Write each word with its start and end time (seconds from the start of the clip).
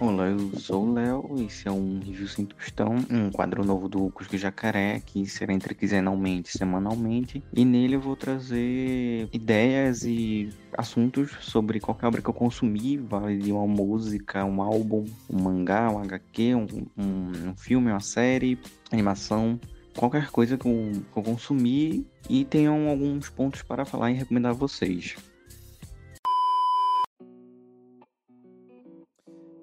Olá, 0.00 0.28
eu 0.28 0.58
sou 0.58 0.86
o 0.86 0.94
Léo, 0.94 1.44
esse 1.46 1.68
é 1.68 1.70
um 1.70 1.98
Review 1.98 2.26
Sem 2.26 2.46
Tostão, 2.46 2.96
um 3.10 3.30
quadro 3.30 3.62
novo 3.62 3.86
do 3.86 4.08
Cusco 4.08 4.34
Jacaré, 4.38 4.98
que 5.04 5.26
será 5.26 5.52
entre 5.52 5.74
quinzenalmente 5.74 6.56
semanalmente, 6.56 7.44
e 7.52 7.66
nele 7.66 7.96
eu 7.96 8.00
vou 8.00 8.16
trazer 8.16 9.28
ideias 9.30 10.02
e 10.02 10.48
assuntos 10.78 11.32
sobre 11.42 11.80
qualquer 11.80 12.06
obra 12.06 12.22
que 12.22 12.30
eu 12.30 12.32
consumi, 12.32 12.96
vale 12.96 13.52
uma 13.52 13.66
música, 13.66 14.42
um 14.42 14.62
álbum, 14.62 15.04
um 15.28 15.38
mangá, 15.38 15.90
um 15.90 15.98
HQ, 15.98 16.54
um, 16.54 16.66
um, 16.96 17.50
um 17.50 17.54
filme, 17.54 17.90
uma 17.90 18.00
série, 18.00 18.58
animação, 18.90 19.60
qualquer 19.94 20.30
coisa 20.30 20.56
que 20.56 20.66
eu, 20.66 20.92
que 21.12 21.18
eu 21.18 21.22
consumi 21.22 22.06
e 22.26 22.46
tenham 22.46 22.88
alguns 22.88 23.28
pontos 23.28 23.60
para 23.60 23.84
falar 23.84 24.10
e 24.10 24.14
recomendar 24.14 24.52
a 24.52 24.54
vocês. 24.54 25.14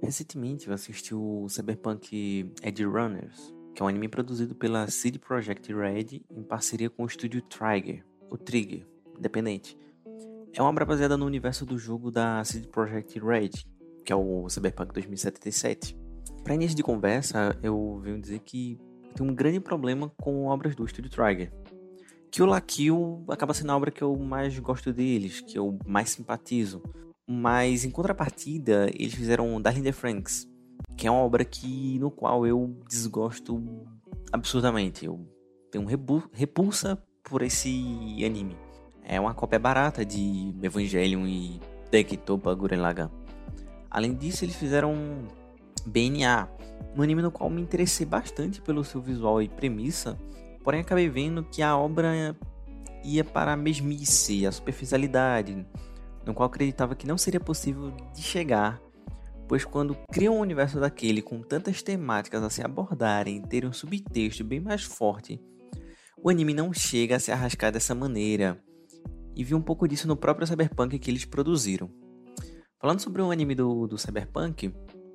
Recentemente 0.07 0.69
eu 0.69 0.73
assisti 0.73 1.13
o 1.13 1.49
Cyberpunk 1.49 2.49
Edge 2.63 2.85
Runners, 2.85 3.53
que 3.75 3.81
é 3.81 3.85
um 3.85 3.89
anime 3.89 4.07
produzido 4.07 4.55
pela 4.55 4.87
CD 4.87 5.19
Projekt 5.19 5.73
Red 5.73 6.21
em 6.31 6.43
parceria 6.43 6.89
com 6.89 7.03
o 7.03 7.05
estúdio 7.05 7.41
Trigger, 7.41 8.05
o 8.29 8.37
Trigger, 8.37 8.87
independente. 9.17 9.77
É 10.53 10.61
uma 10.61 10.69
obra 10.69 10.85
baseada 10.85 11.17
no 11.17 11.25
universo 11.25 11.65
do 11.65 11.77
jogo 11.77 12.09
da 12.09 12.41
CD 12.45 12.67
Projekt 12.67 13.19
Red, 13.19 13.49
que 14.05 14.13
é 14.13 14.15
o 14.15 14.47
Cyberpunk 14.47 14.93
2077. 14.93 15.97
Para 16.41 16.55
início 16.55 16.77
de 16.77 16.83
conversa, 16.83 17.59
eu 17.61 17.99
venho 18.01 18.17
dizer 18.17 18.39
que 18.39 18.79
tenho 19.13 19.29
um 19.29 19.35
grande 19.35 19.59
problema 19.59 20.09
com 20.21 20.45
obras 20.45 20.73
do 20.73 20.85
estúdio 20.85 21.11
Trigger. 21.11 21.51
Que 22.31 22.41
o 22.41 22.61
Kill 22.61 23.25
acaba 23.27 23.53
sendo 23.53 23.73
a 23.73 23.75
obra 23.75 23.91
que 23.91 24.01
eu 24.01 24.15
mais 24.15 24.57
gosto 24.57 24.93
deles, 24.93 25.41
que 25.41 25.59
eu 25.59 25.77
mais 25.85 26.11
simpatizo, 26.11 26.81
mas 27.27 27.83
em 27.83 27.91
contrapartida, 27.91 28.89
eles 28.93 29.13
fizeram 29.13 29.61
Darling 29.61 29.83
the 29.83 29.91
Franks, 29.91 30.47
que 30.95 31.05
é 31.05 31.11
uma 31.11 31.19
obra 31.19 31.43
que 31.43 31.99
no 31.99 32.09
qual 32.09 32.47
eu 32.47 32.77
desgosto 32.87 33.61
absurdamente. 34.31 35.05
Eu 35.05 35.27
tenho 35.69 35.85
repulsa 36.31 36.97
por 37.23 37.41
esse 37.41 38.23
anime. 38.25 38.55
É 39.03 39.19
uma 39.19 39.33
cópia 39.33 39.59
barata 39.59 40.05
de 40.05 40.55
Evangelion 40.61 41.25
e 41.27 41.59
Dekitopa 41.91 42.53
Guren 42.53 42.79
Lagann. 42.79 43.11
Além 43.89 44.13
disso, 44.13 44.45
eles 44.45 44.55
fizeram 44.55 44.95
BNA, 45.85 46.49
um 46.95 47.01
anime 47.01 47.21
no 47.21 47.31
qual 47.31 47.49
me 47.49 47.61
interessei 47.61 48.05
bastante 48.05 48.61
pelo 48.61 48.83
seu 48.83 49.01
visual 49.01 49.41
e 49.41 49.47
premissa, 49.47 50.17
porém 50.63 50.81
acabei 50.81 51.09
vendo 51.09 51.43
que 51.43 51.61
a 51.61 51.77
obra 51.77 52.35
ia 53.03 53.23
para 53.23 53.53
a 53.53 53.57
mesmice, 53.57 54.45
a 54.45 54.51
superficialidade, 54.51 55.65
no 56.27 56.33
qual 56.33 56.47
acreditava 56.47 56.95
que 56.95 57.07
não 57.07 57.17
seria 57.17 57.39
possível 57.39 57.91
de 58.13 58.21
chegar, 58.21 58.81
pois 59.47 59.63
quando 59.63 59.97
criam 60.11 60.35
um 60.35 60.41
universo 60.41 60.79
daquele 60.79 61.21
com 61.21 61.41
tantas 61.41 61.81
temáticas 61.81 62.43
a 62.43 62.49
se 62.49 62.61
abordarem 62.61 63.37
e 63.37 63.47
terem 63.47 63.69
um 63.69 63.73
subtexto 63.73 64.43
bem 64.43 64.59
mais 64.59 64.83
forte, 64.83 65.41
o 66.21 66.29
anime 66.29 66.53
não 66.53 66.73
chega 66.73 67.15
a 67.15 67.19
se 67.19 67.31
arrascar 67.31 67.71
dessa 67.71 67.95
maneira. 67.95 68.61
E 69.35 69.43
vi 69.43 69.53
um 69.55 69.61
pouco 69.61 69.87
disso 69.87 70.07
no 70.07 70.17
próprio 70.17 70.47
Cyberpunk 70.47 70.97
que 70.99 71.09
eles 71.09 71.23
produziram. 71.23 71.89
Falando 72.79 72.99
sobre 72.99 73.21
o 73.21 73.31
anime 73.31 73.55
do, 73.55 73.87
do 73.87 73.97
Cyberpunk, 73.97 74.73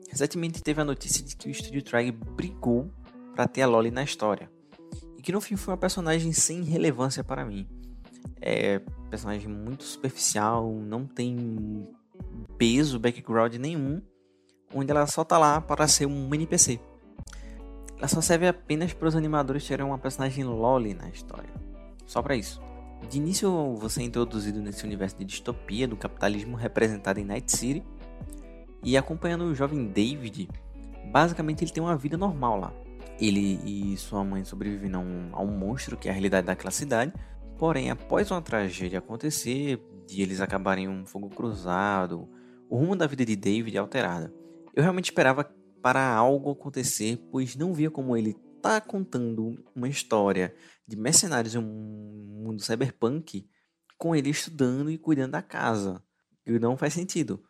recentemente 0.09 0.63
teve 0.63 0.81
a 0.81 0.85
notícia 0.85 1.25
de 1.25 1.37
que 1.37 1.49
o 1.49 1.51
estúdio 1.51 1.83
Trigg 1.83 2.13
brigou 2.13 2.91
para 3.35 3.49
ter 3.49 3.63
a 3.63 3.67
Loli 3.67 3.91
na 3.91 4.03
história. 4.03 4.51
E 5.19 5.23
que 5.23 5.33
no 5.33 5.41
fim 5.41 5.57
foi 5.57 5.75
uma 5.75 5.79
personagem 5.79 6.33
sem 6.33 6.63
relevância 6.63 7.23
para 7.23 7.45
mim. 7.45 7.69
É 8.41 8.81
personagem 9.11 9.48
muito 9.48 9.84
superficial, 9.84 10.73
não 10.73 11.06
tem 11.06 11.87
peso, 12.56 12.98
background 12.98 13.55
nenhum, 13.56 14.01
onde 14.75 14.91
ela 14.91 15.06
só 15.06 15.23
tá 15.23 15.37
lá 15.39 15.61
para 15.61 15.87
ser 15.87 16.06
um 16.06 16.34
NPC. 16.34 16.81
Ela 17.98 18.09
só 18.09 18.20
serve 18.20 18.48
apenas 18.48 18.92
para 18.92 19.09
os 19.09 19.14
animadores 19.14 19.67
terem 19.67 19.84
uma 19.84 19.98
personagem 19.98 20.45
loli 20.45 20.95
na 20.95 21.08
história. 21.08 21.51
Só 22.07 22.20
para 22.23 22.35
isso. 22.35 22.61
De 23.08 23.19
início, 23.19 23.74
você 23.77 24.01
é 24.01 24.05
introduzido 24.05 24.61
nesse 24.61 24.85
universo 24.85 25.17
de 25.18 25.24
distopia 25.24 25.86
do 25.86 25.97
capitalismo 25.97 26.57
representado 26.57 27.20
em 27.20 27.24
Night 27.24 27.51
City. 27.52 27.83
E 28.83 28.97
acompanhando 28.97 29.45
o 29.45 29.55
jovem 29.55 29.86
David, 29.86 30.48
basicamente 31.13 31.63
ele 31.63 31.70
tem 31.70 31.83
uma 31.83 31.97
vida 31.97 32.17
normal 32.17 32.58
lá. 32.58 32.73
Ele 33.20 33.61
e 33.64 33.97
sua 33.97 34.24
mãe 34.24 34.45
sobrevivem 34.45 34.92
a 34.95 34.98
um, 35.41 35.47
monstro 35.47 35.97
que 35.97 36.08
é 36.08 36.11
a 36.11 36.14
realidade 36.14 36.47
daquela 36.47 36.70
cidade 36.70 37.13
Porém, 37.62 37.92
após 37.92 38.28
uma 38.28 38.42
tragédia 38.42 38.98
acontecer, 38.98 39.80
de 40.08 40.20
eles 40.20 40.40
acabarem 40.40 40.86
em 40.86 40.89
um 40.89 41.06
fogo 41.06 41.30
cruzado, 41.30 42.28
o 42.68 42.77
rumo 42.77 42.96
da 42.96 43.06
vida 43.06 43.24
de 43.24 43.36
David 43.36 43.77
é 43.77 43.78
alterada. 43.78 44.34
Eu 44.74 44.83
realmente 44.83 45.05
esperava 45.05 45.48
para 45.80 46.05
algo 46.12 46.50
acontecer, 46.50 47.24
pois 47.30 47.55
não 47.55 47.73
via 47.73 47.89
como 47.89 48.17
ele 48.17 48.34
tá 48.61 48.80
contando 48.80 49.64
uma 49.77 49.89
história 49.89 50.52
de 50.89 50.96
mercenários 50.96 51.55
em 51.55 51.58
um 51.58 52.42
mundo 52.45 52.61
cyberpunk 52.61 53.48
com 53.96 54.17
ele 54.17 54.30
estudando 54.30 54.90
e 54.90 54.98
cuidando 54.98 55.30
da 55.30 55.40
casa. 55.40 56.02
E 56.44 56.58
não 56.58 56.77
faz 56.77 56.94
sentido. 56.94 57.40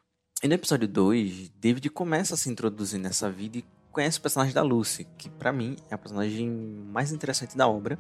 E 0.42 0.46
no 0.46 0.52
episódio 0.52 0.88
2, 0.88 1.48
David 1.58 1.88
começa 1.88 2.34
a 2.34 2.36
se 2.36 2.50
introduzir 2.50 3.00
nessa 3.00 3.30
vida 3.30 3.56
e 3.56 3.64
conhece 3.90 4.18
o 4.18 4.22
personagem 4.22 4.52
da 4.52 4.60
Lucy, 4.60 5.06
que 5.16 5.30
para 5.30 5.54
mim 5.54 5.74
é 5.90 5.94
a 5.94 5.98
personagem 5.98 6.50
mais 6.50 7.12
interessante 7.12 7.56
da 7.56 7.66
obra 7.66 7.98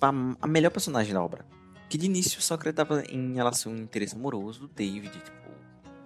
a 0.00 0.46
melhor 0.46 0.70
personagem 0.70 1.12
da 1.12 1.22
obra. 1.22 1.44
Que 1.88 1.98
de 1.98 2.06
início 2.06 2.40
só 2.40 2.54
acreditava 2.54 3.02
em 3.08 3.38
ela 3.38 3.52
ser 3.52 3.68
um 3.68 3.76
interesse 3.76 4.14
amoroso 4.14 4.60
do 4.60 4.68
David, 4.68 5.10
tipo, 5.10 5.50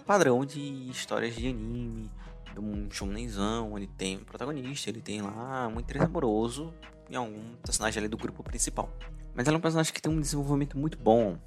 padrão 0.06 0.44
de 0.44 0.60
histórias 0.90 1.34
de 1.34 1.48
anime, 1.48 2.10
de 2.52 2.60
um 2.60 2.90
shonenzão, 2.90 3.76
ele 3.76 3.86
tem 3.86 4.18
um 4.18 4.24
protagonista, 4.24 4.88
ele 4.88 5.00
tem 5.00 5.20
lá 5.20 5.68
um 5.68 5.80
interesse 5.80 6.06
amoroso 6.06 6.72
em 7.10 7.16
algum 7.16 7.54
personagem 7.62 8.00
ali 8.00 8.08
do 8.08 8.16
grupo 8.16 8.42
principal. 8.42 8.88
Mas 9.34 9.46
ela 9.46 9.56
é 9.56 9.58
um 9.58 9.62
personagem 9.62 9.92
que 9.92 10.00
tem 10.00 10.12
um 10.12 10.20
desenvolvimento 10.20 10.78
muito 10.78 10.96
bom, 10.96 11.38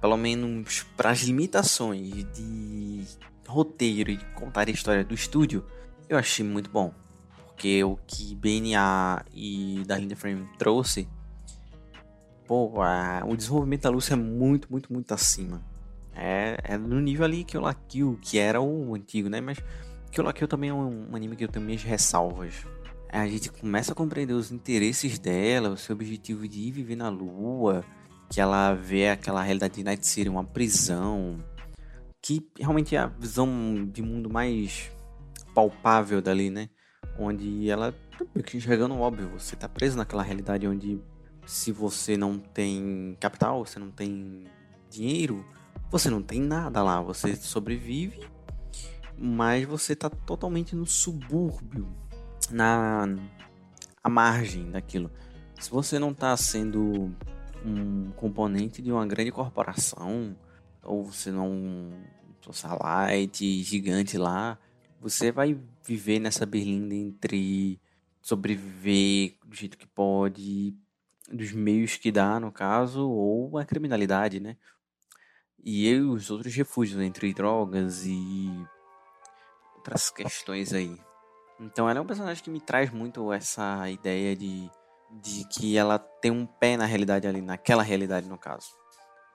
pelo 0.00 0.16
menos 0.16 0.82
para 0.96 1.10
as 1.10 1.22
limitações 1.22 2.24
de 2.32 3.04
roteiro 3.46 4.10
e 4.10 4.16
de 4.16 4.24
contar 4.34 4.68
a 4.68 4.70
história 4.70 5.04
do 5.04 5.14
estúdio, 5.14 5.64
eu 6.08 6.16
achei 6.16 6.44
muito 6.44 6.70
bom. 6.70 6.92
Porque 7.46 7.82
o 7.84 7.98
que 8.06 8.34
BNA 8.34 9.24
e 9.34 9.82
Darling 9.86 10.14
Frame 10.14 10.48
trouxe 10.58 11.08
pô, 12.50 12.82
a, 12.82 13.22
o 13.24 13.36
desenvolvimento 13.36 13.82
da 13.82 13.90
Lúcia 13.90 14.14
é 14.14 14.16
muito, 14.16 14.66
muito, 14.68 14.92
muito 14.92 15.14
acima. 15.14 15.62
É, 16.12 16.58
é 16.64 16.76
no 16.76 17.00
nível 17.00 17.24
ali 17.24 17.44
que 17.44 17.56
o 17.56 17.60
Lakio, 17.60 18.18
que 18.20 18.40
era 18.40 18.60
o 18.60 18.92
antigo, 18.92 19.28
né? 19.28 19.40
Mas 19.40 19.62
que 20.10 20.20
o 20.20 20.24
Lakio 20.24 20.48
também 20.48 20.70
é 20.70 20.74
um, 20.74 21.12
um, 21.12 21.14
anime 21.14 21.36
que 21.36 21.44
eu 21.44 21.48
tenho 21.48 21.64
minhas 21.64 21.84
ressalvas. 21.84 22.66
A 23.08 23.24
gente 23.28 23.52
começa 23.52 23.92
a 23.92 23.94
compreender 23.94 24.32
os 24.32 24.50
interesses 24.50 25.16
dela, 25.16 25.68
o 25.68 25.76
seu 25.76 25.94
objetivo 25.94 26.48
de 26.48 26.58
ir 26.58 26.72
viver 26.72 26.96
na 26.96 27.08
Lua, 27.08 27.84
que 28.28 28.40
ela 28.40 28.74
vê 28.74 29.10
aquela 29.10 29.44
realidade 29.44 29.74
de 29.74 29.84
Night 29.84 30.04
City, 30.04 30.28
uma 30.28 30.42
prisão, 30.42 31.38
que 32.20 32.44
realmente 32.58 32.96
é 32.96 32.98
a 32.98 33.06
visão 33.06 33.88
de 33.92 34.02
mundo 34.02 34.28
mais 34.28 34.90
palpável 35.54 36.20
dali, 36.20 36.50
né? 36.50 36.68
Onde 37.16 37.70
ela 37.70 37.92
tá 37.92 38.56
enxergando 38.56 38.98
óbvio, 38.98 39.30
você 39.38 39.54
tá 39.54 39.68
preso 39.68 39.96
naquela 39.96 40.24
realidade 40.24 40.66
onde 40.66 41.00
se 41.50 41.72
você 41.72 42.16
não 42.16 42.38
tem 42.38 43.16
capital, 43.18 43.66
você 43.66 43.76
não 43.76 43.90
tem 43.90 44.44
dinheiro, 44.88 45.44
você 45.90 46.08
não 46.08 46.22
tem 46.22 46.40
nada 46.40 46.80
lá, 46.80 47.02
você 47.02 47.34
sobrevive, 47.34 48.20
mas 49.18 49.66
você 49.66 49.94
está 49.94 50.08
totalmente 50.08 50.76
no 50.76 50.86
subúrbio, 50.86 51.88
na 52.52 53.04
a 54.02 54.08
margem 54.08 54.70
daquilo. 54.70 55.10
Se 55.58 55.68
você 55.68 55.98
não 55.98 56.12
está 56.12 56.36
sendo 56.36 57.12
um 57.64 58.12
componente 58.12 58.80
de 58.80 58.92
uma 58.92 59.04
grande 59.04 59.32
corporação, 59.32 60.36
ou 60.84 61.02
você 61.02 61.32
não 61.32 61.90
socialite 62.40 63.64
gigante 63.64 64.16
lá, 64.16 64.56
você 65.00 65.32
vai 65.32 65.58
viver 65.84 66.20
nessa 66.20 66.46
berlinda 66.46 66.94
entre 66.94 67.80
sobreviver 68.22 69.36
do 69.44 69.56
jeito 69.56 69.76
que 69.76 69.88
pode, 69.88 70.76
dos 71.30 71.52
meios 71.52 71.96
que 71.96 72.10
dá, 72.10 72.40
no 72.40 72.50
caso, 72.50 73.08
ou 73.08 73.58
a 73.58 73.64
criminalidade, 73.64 74.40
né? 74.40 74.56
E 75.62 75.94
os 75.94 76.30
outros 76.30 76.54
refúgios 76.54 77.00
entre 77.00 77.32
drogas 77.34 78.04
e 78.06 78.50
outras 79.76 80.10
questões 80.10 80.72
aí. 80.72 80.98
Então 81.58 81.88
ela 81.88 81.98
é 81.98 82.02
um 82.02 82.06
personagem 82.06 82.42
que 82.42 82.50
me 82.50 82.60
traz 82.60 82.90
muito 82.90 83.32
essa 83.32 83.88
ideia 83.90 84.34
de, 84.34 84.70
de 85.10 85.46
que 85.48 85.76
ela 85.76 85.98
tem 85.98 86.30
um 86.30 86.46
pé 86.46 86.76
na 86.76 86.86
realidade 86.86 87.26
ali, 87.26 87.42
naquela 87.42 87.82
realidade 87.82 88.28
no 88.28 88.38
caso. 88.38 88.70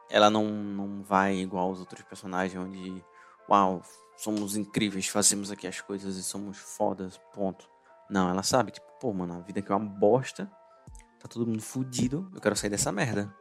Ela 0.09 0.30
não, 0.30 0.45
não 0.45 1.03
vai 1.03 1.36
igual 1.36 1.69
aos 1.69 1.80
outros 1.80 2.03
personagens 2.03 2.59
onde, 2.59 3.03
uau, 3.50 3.81
somos 4.18 4.56
incríveis, 4.56 5.07
fazemos 5.07 5.51
aqui 5.51 5.68
as 5.68 5.81
coisas 5.81 6.15
e 6.15 6.24
somos 6.24 6.57
fodas, 6.57 7.19
ponto. 7.33 7.69
Não, 8.09 8.30
ela 8.30 8.44
sabe, 8.44 8.71
tipo, 8.71 8.88
pô, 9.00 9.13
mano, 9.13 9.36
a 9.36 9.41
vida 9.41 9.59
aqui 9.59 9.71
é 9.71 9.75
uma 9.75 9.86
bosta, 9.86 10.51
tá 11.27 11.33
todo 11.33 11.48
mundo 11.48 11.62
fudido, 11.62 12.30
eu 12.33 12.42
quero 12.42 12.56
sair 12.56 12.69
dessa 12.69 12.92
merda. 12.92 13.33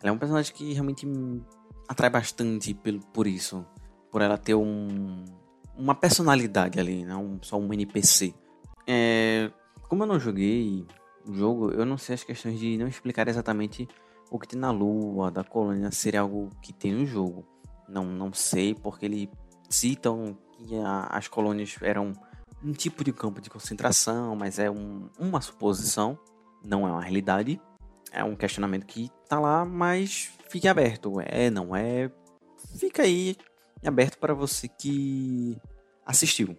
Ela 0.00 0.10
é 0.10 0.12
um 0.12 0.18
personagem 0.18 0.54
que 0.54 0.72
realmente 0.72 1.06
me 1.06 1.44
atrai 1.88 2.10
bastante 2.10 2.74
por, 2.74 2.98
por 3.12 3.26
isso. 3.26 3.64
Por 4.10 4.20
ela 4.20 4.36
ter 4.36 4.54
um, 4.54 5.24
uma 5.76 5.94
personalidade 5.94 6.78
ali, 6.78 7.04
não 7.04 7.38
só 7.42 7.58
um 7.58 7.72
NPC. 7.72 8.34
É, 8.86 9.50
como 9.88 10.02
eu 10.02 10.06
não 10.06 10.18
joguei 10.18 10.86
o 11.26 11.32
jogo, 11.32 11.70
eu 11.70 11.84
não 11.84 11.96
sei 11.96 12.14
as 12.14 12.24
questões 12.24 12.58
de 12.58 12.76
não 12.76 12.88
explicar 12.88 13.28
exatamente 13.28 13.88
o 14.30 14.38
que 14.38 14.48
tem 14.48 14.58
na 14.58 14.70
lua 14.70 15.30
da 15.30 15.44
colônia 15.44 15.90
ser 15.90 16.16
algo 16.16 16.50
que 16.60 16.72
tem 16.72 16.92
no 16.92 17.06
jogo. 17.06 17.44
Não, 17.88 18.04
não 18.04 18.32
sei, 18.32 18.74
porque 18.74 19.06
eles 19.06 19.28
citam 19.68 20.36
que 20.56 20.76
a, 20.76 21.06
as 21.10 21.28
colônias 21.28 21.76
eram 21.82 22.12
um 22.64 22.72
tipo 22.72 23.02
de 23.04 23.12
campo 23.12 23.40
de 23.40 23.50
concentração, 23.50 24.36
mas 24.36 24.58
é 24.58 24.70
um, 24.70 25.08
uma 25.18 25.40
suposição, 25.40 26.18
não 26.64 26.86
é 26.86 26.90
uma 26.90 27.02
realidade. 27.02 27.60
É 28.12 28.22
um 28.22 28.36
questionamento 28.36 28.86
que 28.86 29.10
tá 29.28 29.40
lá, 29.40 29.64
mas 29.64 30.30
fique 30.48 30.68
aberto. 30.68 31.20
É, 31.20 31.50
não 31.50 31.74
é. 31.74 32.10
Fica 32.78 33.02
aí 33.02 33.36
aberto 33.84 34.18
para 34.18 34.34
você 34.34 34.68
que 34.68 35.56
assistiu. 36.04 36.56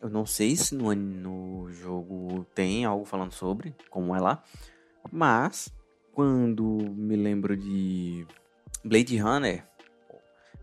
Eu 0.00 0.08
não 0.08 0.26
sei 0.26 0.56
se 0.56 0.74
no, 0.74 0.94
no 0.94 1.70
jogo 1.72 2.44
tem 2.54 2.84
algo 2.84 3.04
falando 3.04 3.32
sobre, 3.32 3.74
como 3.88 4.14
é 4.16 4.20
lá, 4.20 4.42
mas 5.12 5.72
quando 6.12 6.64
me 6.96 7.14
lembro 7.14 7.56
de 7.56 8.26
Blade 8.84 9.16
Runner, 9.16 9.64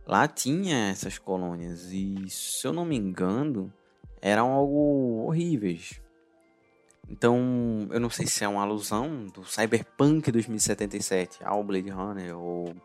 lá 0.05 0.27
tinha 0.27 0.89
essas 0.89 1.17
colônias 1.17 1.91
e, 1.91 2.29
se 2.29 2.67
eu 2.67 2.73
não 2.73 2.83
me 2.83 2.97
engano, 2.97 3.71
eram 4.21 4.51
algo 4.51 5.23
horríveis. 5.25 6.01
Então, 7.09 7.87
eu 7.89 7.99
não 7.99 8.09
sei 8.09 8.27
se 8.27 8.43
é 8.43 8.47
uma 8.47 8.61
alusão 8.61 9.25
do 9.33 9.43
Cyberpunk 9.43 10.31
2077 10.31 11.39
ao 11.43 11.63
Blade 11.63 11.89
Runner 11.89 12.37
ou, 12.37 12.75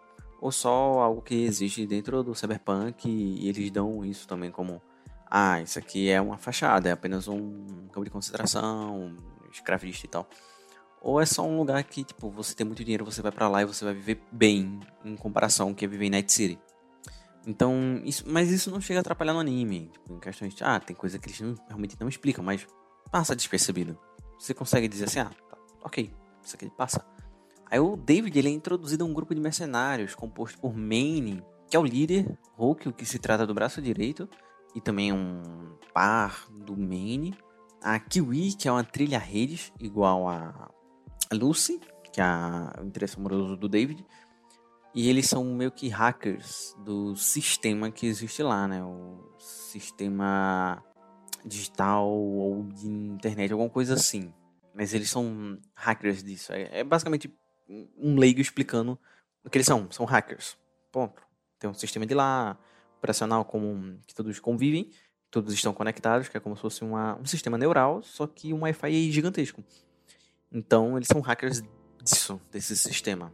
ou 0.40 0.50
só 0.50 1.00
algo 1.00 1.20
que 1.20 1.44
existe 1.44 1.86
dentro 1.86 2.22
do 2.22 2.34
Cyberpunk 2.34 3.06
e 3.06 3.46
eles 3.48 3.70
dão 3.70 4.02
isso 4.04 4.26
também 4.26 4.50
como 4.50 4.80
ah, 5.30 5.60
isso 5.60 5.78
aqui 5.78 6.08
é 6.08 6.20
uma 6.20 6.38
fachada, 6.38 6.88
é 6.88 6.92
apenas 6.92 7.28
um 7.28 7.88
campo 7.92 8.04
de 8.04 8.10
concentração, 8.10 9.14
escravista 9.52 10.06
e 10.06 10.08
tal. 10.08 10.28
Ou 11.02 11.20
é 11.20 11.26
só 11.26 11.44
um 11.44 11.58
lugar 11.58 11.82
que, 11.84 12.02
tipo, 12.02 12.30
você 12.30 12.54
tem 12.54 12.66
muito 12.66 12.82
dinheiro, 12.82 13.04
você 13.04 13.20
vai 13.20 13.30
para 13.30 13.48
lá 13.48 13.60
e 13.60 13.66
você 13.66 13.84
vai 13.84 13.92
viver 13.92 14.22
bem, 14.32 14.80
em 15.04 15.16
comparação 15.16 15.74
que 15.74 15.84
é 15.84 15.88
viver 15.88 16.06
em 16.06 16.10
Night 16.10 16.32
City. 16.32 16.58
Então, 17.46 18.00
isso, 18.04 18.24
mas 18.26 18.50
isso 18.50 18.70
não 18.70 18.80
chega 18.80 19.00
a 19.00 19.02
atrapalhar 19.02 19.34
no 19.34 19.40
anime. 19.40 19.90
Tipo, 19.92 20.14
em 20.14 20.20
questões 20.20 20.54
de, 20.54 20.64
ah, 20.64 20.80
tem 20.80 20.96
coisa 20.96 21.18
que 21.18 21.28
eles 21.28 21.40
não, 21.40 21.54
realmente 21.66 21.96
não 22.00 22.08
explicam, 22.08 22.42
mas 22.42 22.66
passa 23.10 23.36
despercebido. 23.36 23.98
Você 24.38 24.54
consegue 24.54 24.88
dizer 24.88 25.04
assim, 25.04 25.20
ah, 25.20 25.30
tá, 25.48 25.58
ok, 25.82 26.12
isso 26.42 26.56
aqui 26.56 26.70
passa. 26.70 27.04
Aí 27.70 27.78
o 27.80 27.96
David, 27.96 28.38
ele 28.38 28.48
é 28.48 28.52
introduzido 28.52 29.04
a 29.04 29.06
um 29.06 29.12
grupo 29.12 29.34
de 29.34 29.40
mercenários 29.40 30.14
composto 30.14 30.58
por 30.60 30.76
Maine, 30.76 31.42
que 31.68 31.76
é 31.76 31.80
o 31.80 31.84
líder, 31.84 32.38
Hulk, 32.56 32.88
o 32.88 32.92
que 32.92 33.06
se 33.06 33.18
trata 33.18 33.46
do 33.46 33.54
braço 33.54 33.80
direito, 33.80 34.28
e 34.74 34.80
também 34.80 35.12
um 35.12 35.76
par 35.92 36.46
do 36.50 36.76
Maine. 36.76 37.36
A 37.82 37.98
Kiwi, 37.98 38.54
que 38.54 38.68
é 38.68 38.72
uma 38.72 38.84
trilha 38.84 39.18
redes, 39.18 39.72
igual 39.78 40.28
a 40.28 40.70
Lucy, 41.32 41.80
que 42.12 42.20
é 42.20 42.24
o 42.80 42.84
interesse 42.84 43.18
amoroso 43.18 43.56
do 43.56 43.68
David. 43.68 44.04
E 44.94 45.08
eles 45.08 45.26
são 45.26 45.44
meio 45.44 45.72
que 45.72 45.88
hackers 45.88 46.76
do 46.78 47.16
sistema 47.16 47.90
que 47.90 48.06
existe 48.06 48.42
lá, 48.42 48.68
né? 48.68 48.84
O 48.84 49.34
sistema 49.38 50.82
digital 51.44 52.08
ou 52.08 52.64
de 52.64 52.86
internet, 52.86 53.52
alguma 53.52 53.70
coisa 53.70 53.94
assim. 53.94 54.32
Mas 54.74 54.92
eles 54.92 55.10
são 55.10 55.58
hackers 55.74 56.22
disso. 56.22 56.52
É, 56.52 56.80
é 56.80 56.84
basicamente 56.84 57.32
um 57.96 58.16
leigo 58.16 58.40
explicando 58.40 58.98
o 59.44 59.50
que 59.50 59.58
eles 59.58 59.66
são. 59.66 59.90
São 59.90 60.04
hackers. 60.04 60.56
Ponto. 60.90 61.22
Tem 61.58 61.70
um 61.70 61.74
sistema 61.74 62.04
de 62.04 62.14
lá, 62.14 62.58
operacional 62.98 63.44
comum 63.44 63.98
que 64.06 64.14
todos 64.14 64.40
convivem, 64.40 64.90
todos 65.30 65.52
estão 65.52 65.74
conectados, 65.74 66.28
que 66.28 66.36
é 66.36 66.40
como 66.40 66.56
se 66.56 66.62
fosse 66.62 66.82
uma, 66.82 67.18
um 67.18 67.24
sistema 67.26 67.58
neural, 67.58 68.02
só 68.02 68.26
que 68.26 68.52
um 68.52 68.62
Wi-Fi 68.62 69.12
gigantesco. 69.12 69.62
Então, 70.50 70.96
eles 70.96 71.08
são 71.08 71.20
hackers 71.20 71.62
disso, 72.02 72.40
desse 72.50 72.76
sistema. 72.76 73.32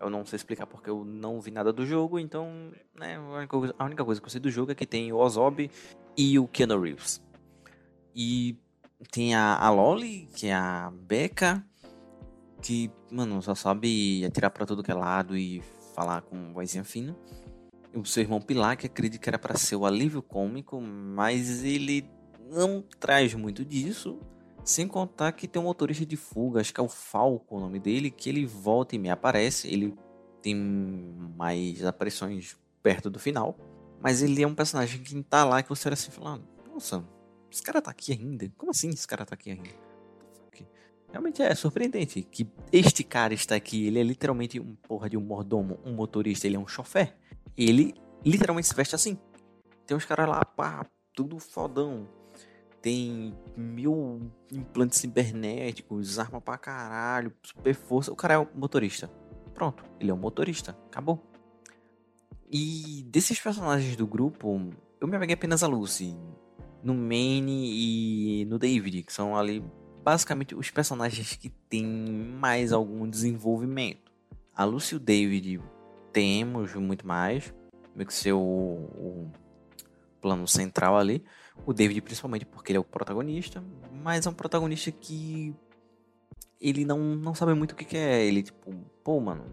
Eu 0.00 0.08
não 0.08 0.24
sei 0.24 0.36
explicar 0.36 0.66
porque 0.66 0.88
eu 0.88 1.04
não 1.04 1.40
vi 1.40 1.50
nada 1.50 1.72
do 1.72 1.84
jogo, 1.84 2.18
então 2.20 2.70
né, 2.94 3.16
a, 3.16 3.20
única 3.20 3.58
coisa, 3.58 3.74
a 3.76 3.84
única 3.84 4.04
coisa 4.04 4.20
que 4.20 4.26
eu 4.26 4.30
sei 4.30 4.40
do 4.40 4.50
jogo 4.50 4.70
é 4.70 4.74
que 4.74 4.86
tem 4.86 5.12
o 5.12 5.16
Ozob 5.16 5.68
e 6.16 6.38
o 6.38 6.46
Keanu 6.46 6.80
Reeves. 6.80 7.20
E 8.20 8.58
tem 9.12 9.36
a, 9.36 9.56
a 9.56 9.70
Loli, 9.70 10.28
que 10.34 10.48
é 10.48 10.54
a 10.54 10.92
Becca, 10.92 11.64
que, 12.60 12.90
mano, 13.12 13.40
só 13.40 13.54
sabe 13.54 14.24
atirar 14.24 14.50
pra 14.50 14.66
todo 14.66 14.82
que 14.82 14.90
é 14.90 14.94
lado 14.94 15.36
e 15.36 15.62
falar 15.94 16.22
com 16.22 16.52
vozinha 16.52 16.82
fina 16.82 17.16
o 17.94 18.04
seu 18.04 18.22
irmão 18.22 18.40
Pilar, 18.40 18.76
que 18.76 18.86
acredito 18.86 19.20
que 19.20 19.28
era 19.28 19.38
para 19.38 19.56
ser 19.56 19.76
o 19.76 19.86
alívio 19.86 20.22
cômico, 20.22 20.80
mas 20.80 21.64
ele 21.64 22.08
não 22.50 22.82
traz 22.98 23.34
muito 23.34 23.64
disso. 23.64 24.18
Sem 24.64 24.86
contar 24.86 25.32
que 25.32 25.48
tem 25.48 25.60
um 25.60 25.64
motorista 25.64 26.04
de 26.04 26.16
fuga, 26.16 26.60
acho 26.60 26.74
que 26.74 26.80
é 26.80 26.82
o 26.82 26.88
Falco 26.88 27.56
o 27.56 27.60
nome 27.60 27.78
dele, 27.78 28.10
que 28.10 28.28
ele 28.28 28.44
volta 28.44 28.94
e 28.94 28.98
me 28.98 29.08
aparece. 29.08 29.68
Ele 29.68 29.94
tem 30.42 30.54
mais 30.54 31.84
aparições 31.84 32.56
perto 32.82 33.08
do 33.08 33.18
final. 33.18 33.56
Mas 34.00 34.22
ele 34.22 34.42
é 34.42 34.46
um 34.46 34.54
personagem 34.54 35.02
que 35.02 35.22
tá 35.22 35.44
lá 35.44 35.62
que 35.62 35.68
você 35.68 35.88
olha 35.88 35.94
assim 35.94 36.10
falando, 36.10 36.44
nossa, 36.70 37.02
esse 37.50 37.62
cara 37.62 37.80
tá 37.80 37.90
aqui 37.90 38.12
ainda? 38.12 38.50
Como 38.56 38.70
assim 38.70 38.90
esse 38.90 39.06
cara 39.06 39.24
tá 39.24 39.34
aqui 39.34 39.50
ainda? 39.50 39.88
Realmente 41.10 41.40
é 41.40 41.54
surpreendente 41.54 42.20
que 42.20 42.46
este 42.70 43.02
cara 43.02 43.32
está 43.32 43.54
aqui. 43.54 43.86
Ele 43.86 43.98
é 43.98 44.02
literalmente 44.02 44.60
um 44.60 44.74
porra 44.74 45.08
de 45.08 45.16
um 45.16 45.22
mordomo, 45.22 45.80
um 45.82 45.94
motorista, 45.94 46.46
ele 46.46 46.56
é 46.56 46.58
um 46.58 46.68
chofer 46.68 47.16
ele 47.58 47.94
literalmente 48.24 48.68
se 48.68 48.74
veste 48.74 48.94
assim. 48.94 49.18
Tem 49.84 49.96
uns 49.96 50.04
caras 50.04 50.28
lá, 50.28 50.44
pá, 50.44 50.86
tudo 51.12 51.38
fodão. 51.40 52.08
Tem 52.80 53.34
mil 53.56 54.30
implantes 54.52 55.00
cibernéticos, 55.00 56.18
arma 56.18 56.40
pra 56.40 56.56
caralho, 56.56 57.32
super 57.42 57.74
força. 57.74 58.12
O 58.12 58.16
cara 58.16 58.34
é 58.34 58.38
um 58.38 58.46
motorista. 58.54 59.08
Pronto, 59.52 59.84
ele 59.98 60.10
é 60.10 60.14
um 60.14 60.18
motorista. 60.18 60.78
Acabou. 60.86 61.20
E 62.50 63.04
desses 63.08 63.40
personagens 63.40 63.96
do 63.96 64.06
grupo, 64.06 64.70
eu 65.00 65.08
me 65.08 65.16
apeguei 65.16 65.34
apenas 65.34 65.64
a 65.64 65.66
Lucy. 65.66 66.16
No 66.82 66.94
Maine 66.94 68.42
e 68.42 68.44
no 68.44 68.58
David, 68.58 69.02
que 69.02 69.12
são 69.12 69.36
ali 69.36 69.62
basicamente 70.04 70.54
os 70.54 70.70
personagens 70.70 71.36
que 71.36 71.50
têm 71.50 71.84
mais 71.84 72.72
algum 72.72 73.08
desenvolvimento. 73.08 74.10
A 74.54 74.64
Lucy 74.64 74.94
e 74.94 74.96
o 74.96 75.00
David 75.00 75.60
temos 76.12 76.74
muito 76.74 77.06
mais, 77.06 77.54
meio 77.94 78.06
que 78.06 78.14
ser 78.14 78.32
o, 78.32 78.38
o 78.40 79.30
plano 80.20 80.46
central 80.46 80.96
ali. 80.96 81.24
O 81.66 81.72
David, 81.72 82.00
principalmente 82.00 82.46
porque 82.46 82.72
ele 82.72 82.78
é 82.78 82.80
o 82.80 82.84
protagonista, 82.84 83.62
mas 84.02 84.26
é 84.26 84.30
um 84.30 84.34
protagonista 84.34 84.90
que 84.90 85.54
ele 86.60 86.84
não, 86.84 86.98
não 86.98 87.34
sabe 87.34 87.54
muito 87.54 87.72
o 87.72 87.74
que, 87.76 87.84
que 87.84 87.96
é. 87.96 88.24
Ele, 88.24 88.42
tipo, 88.42 88.72
pô, 89.02 89.20
mano, 89.20 89.44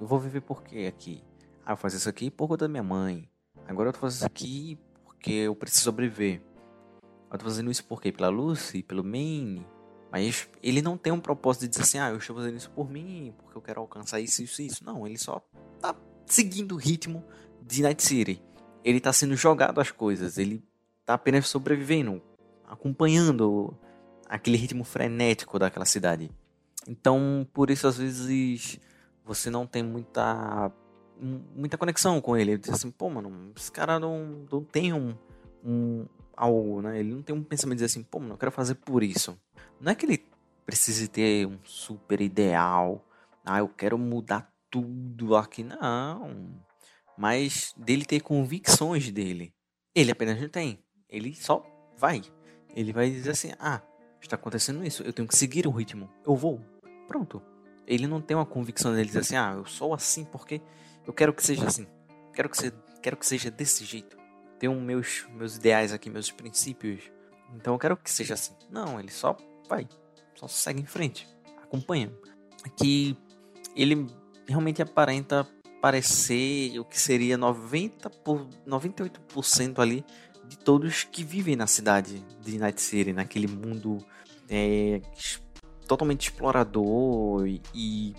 eu 0.00 0.06
vou 0.06 0.18
viver 0.18 0.40
por 0.40 0.62
quê 0.62 0.86
aqui? 0.86 1.22
Ah, 1.64 1.72
eu 1.72 1.76
faço 1.76 1.96
isso 1.96 2.08
aqui 2.08 2.30
por 2.30 2.48
conta 2.48 2.66
da 2.66 2.68
minha 2.68 2.82
mãe. 2.82 3.28
Agora 3.66 3.88
eu 3.88 3.92
tô 3.92 3.98
fazendo 3.98 4.18
isso 4.18 4.26
aqui 4.26 4.78
porque 5.04 5.32
eu 5.32 5.54
preciso 5.56 5.84
sobreviver. 5.84 6.40
Eu 7.30 7.38
tô 7.38 7.44
fazendo 7.44 7.70
isso 7.70 7.84
por 7.84 8.00
quê? 8.00 8.12
Pela 8.12 8.28
Lucy, 8.28 8.82
pelo 8.82 9.02
Maine. 9.04 9.66
Mas 10.10 10.48
ele 10.62 10.80
não 10.80 10.96
tem 10.96 11.12
um 11.12 11.20
propósito 11.20 11.62
de 11.62 11.68
dizer 11.68 11.82
assim, 11.82 11.98
ah, 11.98 12.10
eu 12.10 12.18
estou 12.18 12.36
fazendo 12.36 12.56
isso 12.56 12.70
por 12.70 12.88
mim, 12.88 13.34
porque 13.36 13.58
eu 13.58 13.62
quero 13.62 13.80
alcançar 13.80 14.20
isso, 14.20 14.42
isso, 14.42 14.62
isso. 14.62 14.84
Não, 14.84 15.06
ele 15.06 15.18
só 15.18 15.42
tá 15.80 15.94
seguindo 16.24 16.72
o 16.72 16.78
ritmo 16.78 17.24
de 17.60 17.82
Night 17.82 18.02
City. 18.02 18.42
Ele 18.84 19.00
tá 19.00 19.12
sendo 19.12 19.34
jogado 19.34 19.80
as 19.80 19.90
coisas, 19.90 20.38
ele 20.38 20.62
tá 21.04 21.14
apenas 21.14 21.48
sobrevivendo, 21.48 22.22
acompanhando 22.64 23.76
aquele 24.28 24.56
ritmo 24.56 24.84
frenético 24.84 25.58
daquela 25.58 25.84
cidade. 25.84 26.30
Então, 26.88 27.46
por 27.52 27.68
isso 27.68 27.86
às 27.88 27.98
vezes 27.98 28.78
você 29.24 29.50
não 29.50 29.66
tem 29.66 29.82
muita 29.82 30.72
muita 31.54 31.78
conexão 31.78 32.20
com 32.20 32.36
ele. 32.36 32.52
Ele 32.52 32.60
diz 32.60 32.70
assim, 32.70 32.90
pô, 32.90 33.08
mano, 33.10 33.52
esse 33.56 33.72
cara 33.72 33.98
não, 33.98 34.46
não 34.50 34.62
tem 34.62 34.92
um, 34.92 35.14
um 35.64 36.06
algo, 36.36 36.82
né? 36.82 36.98
Ele 37.00 37.14
não 37.14 37.22
tem 37.22 37.34
um 37.34 37.42
pensamento 37.42 37.78
de 37.78 37.84
dizer 37.84 37.98
assim, 37.98 38.04
pô, 38.04 38.20
mano, 38.20 38.34
eu 38.34 38.38
quero 38.38 38.52
fazer 38.52 38.74
por 38.74 39.02
isso. 39.02 39.38
Não 39.80 39.92
é 39.92 39.94
que 39.94 40.06
ele 40.06 40.24
precise 40.64 41.08
ter 41.08 41.46
um 41.46 41.58
super 41.64 42.20
ideal. 42.20 43.04
Ah, 43.44 43.58
eu 43.58 43.68
quero 43.68 43.96
mudar 43.96 44.52
tudo 44.70 45.36
aqui, 45.36 45.62
não. 45.62 46.60
Mas 47.16 47.72
dele 47.76 48.04
ter 48.04 48.20
convicções 48.20 49.10
dele. 49.10 49.54
Ele 49.94 50.10
apenas 50.10 50.40
não 50.40 50.48
tem. 50.48 50.78
Ele 51.08 51.34
só 51.34 51.64
vai. 51.96 52.22
Ele 52.74 52.92
vai 52.92 53.10
dizer 53.10 53.30
assim: 53.30 53.52
ah, 53.58 53.80
está 54.20 54.36
acontecendo 54.36 54.84
isso, 54.84 55.02
eu 55.02 55.12
tenho 55.12 55.26
que 55.26 55.36
seguir 55.36 55.66
o 55.66 55.70
ritmo, 55.70 56.10
eu 56.26 56.36
vou. 56.36 56.60
Pronto. 57.06 57.40
Ele 57.86 58.06
não 58.06 58.20
tem 58.20 58.36
uma 58.36 58.44
convicção 58.44 58.92
dele 58.92 59.06
dizer 59.06 59.20
assim: 59.20 59.36
ah, 59.36 59.54
eu 59.56 59.64
sou 59.64 59.94
assim 59.94 60.24
porque 60.24 60.60
eu 61.06 61.12
quero 61.12 61.32
que 61.32 61.44
seja 61.44 61.66
assim. 61.66 61.86
Quero 62.34 62.50
que, 62.50 62.56
se, 62.58 62.72
quero 63.00 63.16
que 63.16 63.24
seja 63.24 63.50
desse 63.50 63.84
jeito. 63.84 64.18
Tenho 64.58 64.78
meus, 64.80 65.26
meus 65.34 65.56
ideais 65.56 65.92
aqui, 65.92 66.08
meus 66.08 66.30
princípios. 66.30 67.02
Então 67.54 67.74
eu 67.74 67.78
quero 67.78 67.96
que 67.96 68.10
seja 68.10 68.34
assim. 68.34 68.54
Não, 68.70 68.98
ele 68.98 69.10
só 69.10 69.36
vai. 69.68 69.88
Só 70.34 70.48
segue 70.48 70.80
em 70.80 70.86
frente. 70.86 71.28
Acompanha. 71.62 72.12
Aqui 72.64 73.16
ele 73.74 74.06
realmente 74.46 74.82
aparenta 74.82 75.46
parecer 75.80 76.78
o 76.78 76.84
que 76.84 76.98
seria 76.98 77.36
90 77.36 78.08
por 78.10 78.46
98% 78.66 79.78
ali 79.78 80.04
de 80.48 80.58
todos 80.58 81.04
que 81.04 81.22
vivem 81.22 81.56
na 81.56 81.66
cidade 81.66 82.24
de 82.40 82.58
Night 82.58 82.80
City, 82.80 83.12
naquele 83.12 83.46
mundo 83.46 83.98
é, 84.48 85.00
totalmente 85.86 86.28
explorador 86.30 87.46
e, 87.46 87.60
e 87.74 88.14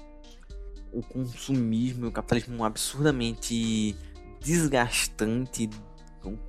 o 0.91 1.01
consumismo 1.01 2.05
e 2.05 2.09
o 2.09 2.11
capitalismo 2.11 2.63
absurdamente 2.63 3.95
desgastante, 4.39 5.69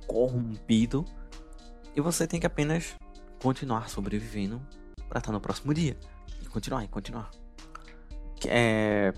corrompido, 0.07 1.05
e 1.95 2.01
você 2.01 2.27
tem 2.27 2.39
que 2.39 2.45
apenas 2.45 2.95
continuar 3.41 3.89
sobrevivendo 3.89 4.61
para 5.07 5.19
estar 5.19 5.31
no 5.31 5.39
próximo 5.39 5.73
dia. 5.73 5.97
E 6.41 6.45
continuar, 6.47 6.83
e 6.83 6.87
continuar. 6.87 7.31
É. 8.47 9.13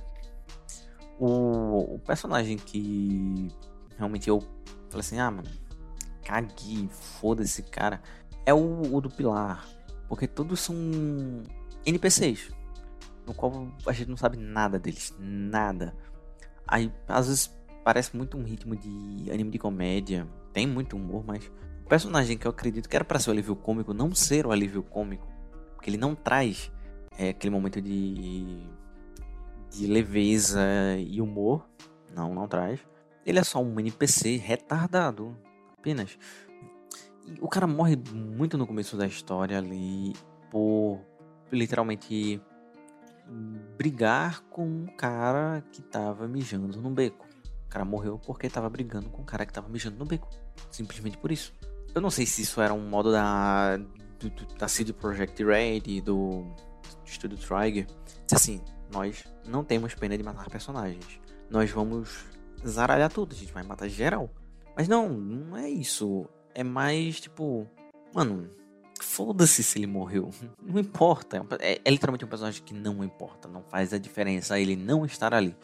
O, 1.19 1.95
o 1.95 1.99
personagem 1.99 2.57
que 2.57 3.47
realmente 3.97 4.29
eu 4.29 4.41
falei 4.89 5.01
assim: 5.01 5.19
ah, 5.19 5.29
mano, 5.29 5.49
caguei, 6.23 6.87
foda-se, 6.89 7.63
cara. 7.63 8.01
É 8.45 8.53
o, 8.53 8.95
o 8.95 9.01
do 9.01 9.09
Pilar. 9.09 9.67
Porque 10.07 10.27
todos 10.27 10.59
são 10.59 10.75
NPCs. 11.85 12.51
No 13.25 13.33
qual 13.33 13.67
a 13.85 13.91
gente 13.91 14.09
não 14.09 14.17
sabe 14.17 14.37
nada 14.37 14.79
deles. 14.79 15.13
Nada. 15.19 15.95
Aí, 16.67 16.91
às 17.07 17.27
vezes, 17.27 17.55
parece 17.83 18.15
muito 18.15 18.37
um 18.37 18.43
ritmo 18.43 18.75
de 18.75 19.31
anime 19.31 19.51
de 19.51 19.59
comédia. 19.59 20.27
Tem 20.53 20.67
muito 20.67 20.95
humor, 20.95 21.23
mas 21.25 21.51
o 21.85 21.87
personagem 21.87 22.37
que 22.37 22.45
eu 22.45 22.51
acredito 22.51 22.89
que 22.89 22.95
era 22.95 23.05
para 23.05 23.19
ser 23.19 23.29
o 23.29 23.33
alívio 23.33 23.55
cômico 23.55 23.93
não 23.93 24.13
ser 24.13 24.45
o 24.45 24.51
alívio 24.51 24.83
cômico. 24.83 25.27
Porque 25.75 25.89
ele 25.89 25.97
não 25.97 26.13
traz 26.13 26.71
é, 27.17 27.29
aquele 27.29 27.51
momento 27.51 27.81
de, 27.81 28.67
de 29.69 29.87
leveza 29.87 30.61
e 30.97 31.21
humor. 31.21 31.67
Não, 32.15 32.33
não 32.33 32.47
traz. 32.47 32.79
Ele 33.25 33.39
é 33.39 33.43
só 33.43 33.61
um 33.61 33.79
NPC 33.79 34.37
retardado. 34.37 35.37
Apenas. 35.77 36.17
O 37.39 37.47
cara 37.47 37.67
morre 37.67 37.97
muito 38.13 38.57
no 38.57 38.67
começo 38.67 38.97
da 38.97 39.05
história 39.07 39.57
ali 39.57 40.13
por 40.49 40.99
literalmente 41.51 42.41
brigar 43.77 44.41
com 44.49 44.65
um 44.65 44.85
cara 44.85 45.63
que 45.71 45.81
tava 45.81 46.27
mijando 46.27 46.81
no 46.81 46.89
beco. 46.89 47.30
O 47.71 47.73
cara 47.73 47.85
morreu 47.85 48.19
porque 48.19 48.49
tava 48.49 48.69
brigando 48.69 49.09
com 49.09 49.21
um 49.21 49.25
cara 49.25 49.45
que 49.45 49.53
tava 49.53 49.69
mijando 49.69 49.97
no 49.97 50.03
beco. 50.03 50.27
Simplesmente 50.69 51.17
por 51.17 51.31
isso. 51.31 51.53
Eu 51.95 52.01
não 52.01 52.11
sei 52.11 52.25
se 52.25 52.41
isso 52.41 52.59
era 52.59 52.73
um 52.73 52.85
modo 52.85 53.13
da, 53.13 53.77
do, 53.77 54.29
do, 54.29 54.45
da 54.55 54.67
CD 54.67 54.93
Red 55.39 55.83
e 55.85 56.01
do, 56.01 56.41
do 56.43 57.09
Studio 57.09 57.37
Trigger. 57.37 57.87
Assim, 58.29 58.61
nós 58.91 59.23
não 59.47 59.63
temos 59.63 59.95
pena 59.95 60.17
de 60.17 60.23
matar 60.23 60.49
personagens. 60.49 61.17
Nós 61.49 61.71
vamos 61.71 62.25
zaralhar 62.67 63.09
tudo, 63.09 63.31
a 63.33 63.37
gente 63.37 63.53
vai 63.53 63.63
matar 63.63 63.87
geral. 63.87 64.29
Mas 64.75 64.89
não, 64.89 65.07
não 65.07 65.55
é 65.55 65.69
isso. 65.69 66.27
É 66.53 66.65
mais 66.65 67.21
tipo, 67.21 67.65
mano, 68.13 68.49
foda-se 69.01 69.63
se 69.63 69.79
ele 69.79 69.87
morreu. 69.87 70.29
Não 70.61 70.79
importa. 70.79 71.45
É, 71.59 71.79
é, 71.83 71.89
literalmente 71.89 72.25
um 72.25 72.27
personagem 72.27 72.63
que 72.63 72.73
não 72.73 73.03
importa. 73.03 73.47
Não 73.47 73.63
faz 73.63 73.93
a 73.93 73.97
diferença 73.97 74.59
ele 74.59 74.75
não 74.75 75.05
estar 75.05 75.33
ali. 75.33 75.55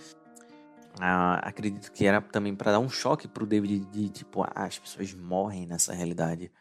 Ah, 0.99 1.35
acredito 1.43 1.91
que 1.91 2.05
era 2.05 2.21
também 2.21 2.55
para 2.55 2.71
dar 2.71 2.79
um 2.79 2.89
choque 2.89 3.27
pro 3.27 3.45
David 3.45 3.85
de, 3.91 4.09
tipo, 4.09 4.43
ah, 4.43 4.51
as 4.55 4.79
pessoas 4.79 5.13
morrem 5.13 5.65
nessa 5.65 5.93
realidade. 5.93 6.51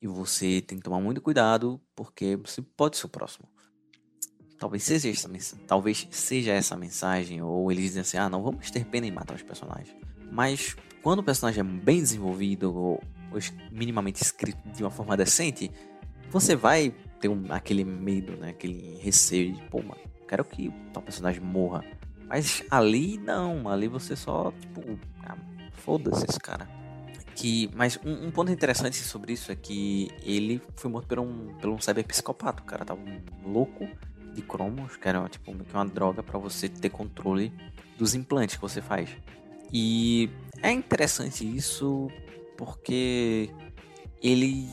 E 0.00 0.06
você 0.06 0.60
tem 0.60 0.78
que 0.78 0.84
tomar 0.84 1.00
muito 1.00 1.20
cuidado 1.20 1.80
porque 1.94 2.36
você 2.36 2.60
pode 2.60 2.96
ser 2.96 3.06
o 3.06 3.08
próximo. 3.08 3.48
Talvez 4.58 4.82
seja 4.84 5.08
essa, 5.08 5.56
talvez 5.66 6.06
seja 6.10 6.52
essa 6.52 6.76
mensagem, 6.76 7.42
ou 7.42 7.70
eles 7.70 7.84
dizem 7.84 8.02
assim: 8.02 8.16
ah, 8.16 8.28
não 8.28 8.42
vamos 8.42 8.70
ter 8.70 8.84
pena 8.84 9.06
em 9.06 9.10
matar 9.10 9.34
os 9.34 9.42
personagens. 9.42 9.94
Mas 10.30 10.76
quando 11.02 11.18
o 11.18 11.22
personagem 11.22 11.60
é 11.60 11.64
bem 11.64 11.98
desenvolvido, 11.98 12.74
ou, 12.74 13.02
ou 13.32 13.38
minimamente 13.70 14.22
escrito 14.22 14.68
de 14.70 14.82
uma 14.82 14.90
forma 14.90 15.16
decente, 15.16 15.70
você 16.30 16.54
vai 16.54 16.94
ter 17.20 17.28
um, 17.28 17.44
aquele 17.50 17.84
medo, 17.84 18.36
né? 18.36 18.50
Aquele 18.50 18.96
receio 18.96 19.52
de, 19.52 19.62
pô, 19.64 19.82
mano, 19.82 20.00
quero 20.28 20.44
que 20.44 20.72
tal 20.92 21.02
personagem 21.02 21.40
morra. 21.40 21.84
Mas 22.28 22.62
ali 22.70 23.18
não, 23.18 23.68
ali 23.68 23.88
você 23.88 24.16
só, 24.16 24.52
tipo, 24.60 24.98
ah, 25.24 25.36
foda-se 25.72 26.24
esse 26.28 26.40
cara. 26.40 26.68
Que, 27.34 27.70
mas 27.74 27.98
um, 28.04 28.26
um, 28.26 28.30
ponto 28.30 28.52
interessante 28.52 28.96
sobre 28.96 29.32
isso 29.32 29.50
é 29.50 29.56
que 29.56 30.10
ele 30.22 30.60
foi 30.76 30.90
morto 30.90 31.08
por 31.08 31.18
um, 31.18 31.48
por 31.60 31.70
um 31.70 31.80
cyberpsicopata. 31.80 32.62
O 32.62 32.66
cara 32.66 32.84
tava 32.84 33.00
um 33.00 33.50
louco 33.50 33.88
de 34.34 34.42
cromos, 34.42 34.96
que 34.96 35.08
era 35.08 35.28
tipo 35.28 35.50
uma 35.50 35.84
droga 35.84 36.22
para 36.22 36.38
você 36.38 36.68
ter 36.68 36.90
controle 36.90 37.52
dos 37.98 38.14
implantes 38.14 38.56
que 38.56 38.62
você 38.62 38.80
faz. 38.80 39.10
E 39.72 40.30
é 40.62 40.70
interessante 40.70 41.44
isso 41.44 42.08
porque 42.56 43.50
ele 44.22 44.68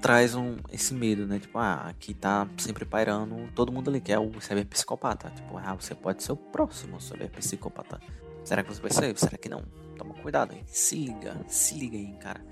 traz 0.00 0.34
um, 0.34 0.56
esse 0.70 0.94
medo, 0.94 1.26
né? 1.26 1.38
Tipo, 1.38 1.58
ah, 1.58 1.88
aqui 1.88 2.14
tá 2.14 2.48
sempre 2.56 2.84
pairando 2.84 3.48
todo 3.54 3.72
mundo 3.72 3.90
ali, 3.90 4.00
que 4.00 4.12
é 4.12 4.18
o 4.18 4.40
cyberpsicopata. 4.40 5.30
Tipo, 5.30 5.58
ah, 5.58 5.74
você 5.74 5.94
pode 5.94 6.22
ser 6.22 6.32
o 6.32 6.36
próximo 6.36 7.00
cyberpsicopata. 7.00 8.00
Será 8.44 8.62
que 8.62 8.72
você 8.72 8.80
vai 8.80 8.90
ser? 8.90 9.18
Será 9.18 9.36
que 9.36 9.48
não? 9.48 9.62
Toma 9.96 10.14
cuidado, 10.14 10.54
hein? 10.54 10.62
Se 10.66 10.96
liga, 10.96 11.36
se 11.48 11.74
liga 11.74 11.96
aí, 11.96 12.12
cara. 12.18 12.44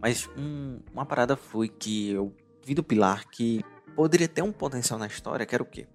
Mas 0.00 0.28
um, 0.36 0.80
uma 0.92 1.06
parada 1.06 1.36
foi 1.36 1.68
que 1.68 2.10
eu 2.10 2.34
vi 2.64 2.74
do 2.74 2.84
Pilar 2.84 3.26
que 3.28 3.64
poderia 3.94 4.28
ter 4.28 4.42
um 4.42 4.52
potencial 4.52 4.98
na 4.98 5.06
história, 5.06 5.46
que 5.46 5.54
era 5.54 5.62
o 5.62 5.66
quê? 5.66 5.86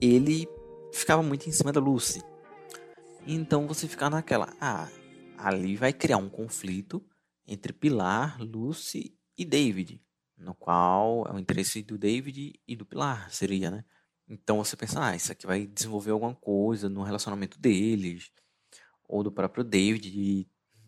Ele 0.00 0.48
ficava 0.92 1.22
muito 1.22 1.48
em 1.48 1.52
cima 1.52 1.72
da 1.72 1.80
Lucy. 1.80 2.22
Então 3.26 3.66
você 3.66 3.86
fica 3.86 4.08
naquela, 4.08 4.48
ah, 4.58 4.88
ali 5.36 5.76
vai 5.76 5.92
criar 5.92 6.16
um 6.16 6.30
conflito 6.30 7.04
entre 7.46 7.72
Pilar, 7.72 8.40
Lucy 8.40 9.17
e 9.38 9.44
David, 9.44 10.02
no 10.36 10.54
qual 10.54 11.26
é 11.28 11.32
o 11.32 11.38
interesse 11.38 11.82
do 11.82 11.96
David 11.96 12.60
e 12.66 12.76
do 12.76 12.84
Pilar, 12.84 13.30
seria, 13.30 13.70
né? 13.70 13.84
Então 14.28 14.58
você 14.62 14.76
pensa, 14.76 15.02
ah, 15.02 15.16
isso 15.16 15.32
aqui 15.32 15.46
vai 15.46 15.66
desenvolver 15.66 16.10
alguma 16.10 16.34
coisa 16.34 16.88
no 16.88 17.02
relacionamento 17.02 17.58
deles, 17.58 18.30
ou 19.08 19.22
do 19.22 19.32
próprio 19.32 19.64
David, 19.64 20.10
de, 20.10 20.46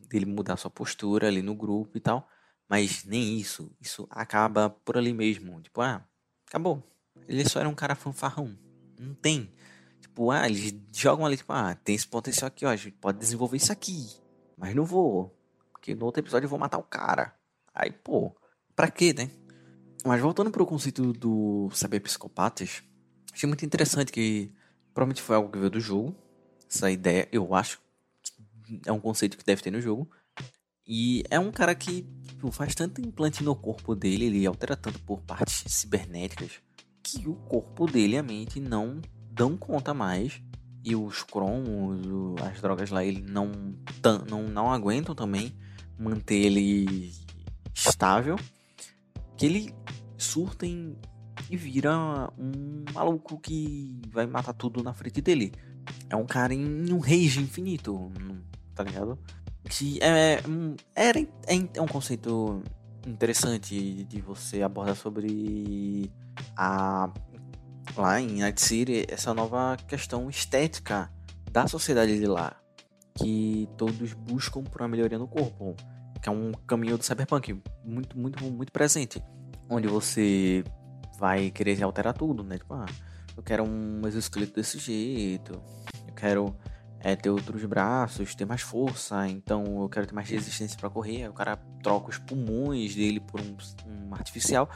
dele 0.08 0.26
mudar 0.26 0.56
sua 0.56 0.70
postura 0.70 1.28
ali 1.28 1.40
no 1.40 1.54
grupo 1.54 1.96
e 1.96 2.00
tal. 2.00 2.28
Mas 2.68 3.04
nem 3.04 3.38
isso, 3.38 3.74
isso 3.80 4.06
acaba 4.10 4.68
por 4.68 4.96
ali 4.98 5.14
mesmo. 5.14 5.60
Tipo, 5.62 5.80
ah, 5.80 6.06
Acabou. 6.50 6.82
Ele 7.28 7.48
só 7.48 7.60
era 7.60 7.68
um 7.68 7.74
cara 7.76 7.94
fanfarrão. 7.94 8.58
Não 8.98 9.14
tem. 9.14 9.52
Tipo, 10.00 10.32
ah, 10.32 10.48
eles 10.48 10.74
jogam 10.92 11.24
ali, 11.24 11.36
tipo, 11.36 11.52
ah, 11.52 11.76
tem 11.76 11.94
esse 11.94 12.08
potencial 12.08 12.48
aqui, 12.48 12.66
ó. 12.66 12.70
A 12.70 12.76
gente 12.76 12.96
pode 12.96 13.18
desenvolver 13.18 13.56
isso 13.56 13.70
aqui. 13.70 14.08
Mas 14.56 14.74
não 14.74 14.84
vou. 14.84 15.32
Porque 15.70 15.94
no 15.94 16.04
outro 16.06 16.20
episódio 16.20 16.46
eu 16.46 16.50
vou 16.50 16.58
matar 16.58 16.78
o 16.78 16.82
cara. 16.82 17.32
Aí, 17.72 17.92
pô, 17.92 18.34
pra 18.80 18.90
quê, 18.90 19.12
né? 19.12 19.30
Mas 20.06 20.22
voltando 20.22 20.50
pro 20.50 20.64
conceito 20.64 21.12
do 21.12 21.68
saber 21.74 22.00
psicopatas, 22.00 22.82
achei 23.30 23.46
muito 23.46 23.62
interessante 23.62 24.10
que 24.10 24.50
provavelmente 24.94 25.20
foi 25.20 25.36
algo 25.36 25.50
que 25.50 25.58
veio 25.58 25.70
do 25.70 25.78
jogo. 25.78 26.16
Essa 26.66 26.90
ideia, 26.90 27.28
eu 27.30 27.54
acho, 27.54 27.78
é 28.86 28.90
um 28.90 28.98
conceito 28.98 29.36
que 29.36 29.44
deve 29.44 29.60
ter 29.60 29.70
no 29.70 29.82
jogo. 29.82 30.10
E 30.86 31.22
é 31.28 31.38
um 31.38 31.52
cara 31.52 31.74
que 31.74 32.06
tipo, 32.26 32.50
faz 32.50 32.74
tanto 32.74 33.02
implante 33.02 33.44
no 33.44 33.54
corpo 33.54 33.94
dele, 33.94 34.24
ele 34.24 34.46
altera 34.46 34.74
tanto 34.74 34.98
por 35.00 35.20
partes 35.20 35.62
cibernéticas, 35.66 36.52
que 37.02 37.28
o 37.28 37.34
corpo 37.34 37.86
dele 37.86 38.14
e 38.14 38.18
a 38.18 38.22
mente 38.22 38.58
não 38.58 38.98
dão 39.30 39.58
conta 39.58 39.92
mais. 39.92 40.40
E 40.82 40.96
os 40.96 41.22
cromos, 41.22 42.00
as 42.40 42.62
drogas 42.62 42.88
lá, 42.88 43.04
ele 43.04 43.20
não, 43.20 43.52
não, 44.26 44.44
não 44.44 44.72
aguentam 44.72 45.14
também 45.14 45.52
manter 45.98 46.46
ele 46.46 47.12
estável. 47.74 48.36
Que 49.40 49.46
ele 49.46 49.74
surta 50.18 50.66
em, 50.66 50.94
e 51.48 51.56
vira 51.56 52.30
um 52.38 52.84
maluco 52.92 53.40
que 53.40 54.02
vai 54.10 54.26
matar 54.26 54.52
tudo 54.52 54.82
na 54.82 54.92
frente 54.92 55.22
dele. 55.22 55.52
É 56.10 56.14
um 56.14 56.26
cara 56.26 56.52
em 56.52 56.92
um 56.92 56.98
rage 56.98 57.40
infinito, 57.40 58.12
tá 58.74 58.84
ligado? 58.84 59.18
que 59.70 60.02
é, 60.02 60.40
era, 60.94 61.20
é, 61.20 61.28
é 61.74 61.80
um 61.80 61.86
conceito 61.86 62.62
interessante 63.06 64.04
de 64.04 64.20
você 64.20 64.62
abordar 64.62 64.96
sobre 64.96 66.10
a 66.56 67.10
lá 67.96 68.20
em 68.20 68.40
Night 68.40 68.60
City 68.60 69.06
essa 69.08 69.32
nova 69.32 69.76
questão 69.88 70.28
estética 70.28 71.10
da 71.50 71.66
sociedade 71.66 72.18
de 72.18 72.26
lá 72.26 72.56
que 73.14 73.68
todos 73.76 74.12
buscam 74.12 74.62
por 74.62 74.80
uma 74.80 74.88
melhoria 74.88 75.18
no 75.18 75.26
corpo 75.26 75.74
que 76.22 76.28
é 76.28 76.32
um 76.32 76.52
caminho 76.66 76.98
do 76.98 77.04
cyberpunk 77.04 77.60
muito 77.84 78.18
muito 78.18 78.42
muito 78.44 78.72
presente 78.72 79.22
onde 79.68 79.88
você 79.88 80.64
vai 81.18 81.50
querer 81.50 81.82
alterar 81.82 82.12
tudo 82.12 82.42
né 82.42 82.58
tipo 82.58 82.74
ah, 82.74 82.86
eu 83.36 83.42
quero 83.42 83.64
um 83.64 84.06
exoesqueleto 84.06 84.54
desse 84.54 84.78
jeito 84.78 85.60
eu 86.06 86.14
quero 86.14 86.56
é, 87.00 87.16
ter 87.16 87.30
outros 87.30 87.64
braços, 87.64 88.34
ter 88.34 88.44
mais 88.44 88.60
força, 88.60 89.26
então 89.26 89.80
eu 89.80 89.88
quero 89.88 90.06
ter 90.06 90.14
mais 90.14 90.28
resistência 90.28 90.78
para 90.78 90.90
correr. 90.90 91.28
O 91.28 91.32
cara 91.32 91.56
troca 91.82 92.10
os 92.10 92.18
pulmões 92.18 92.94
dele 92.94 93.20
por 93.20 93.40
um, 93.40 93.56
um, 93.86 94.14
artificial 94.14 94.68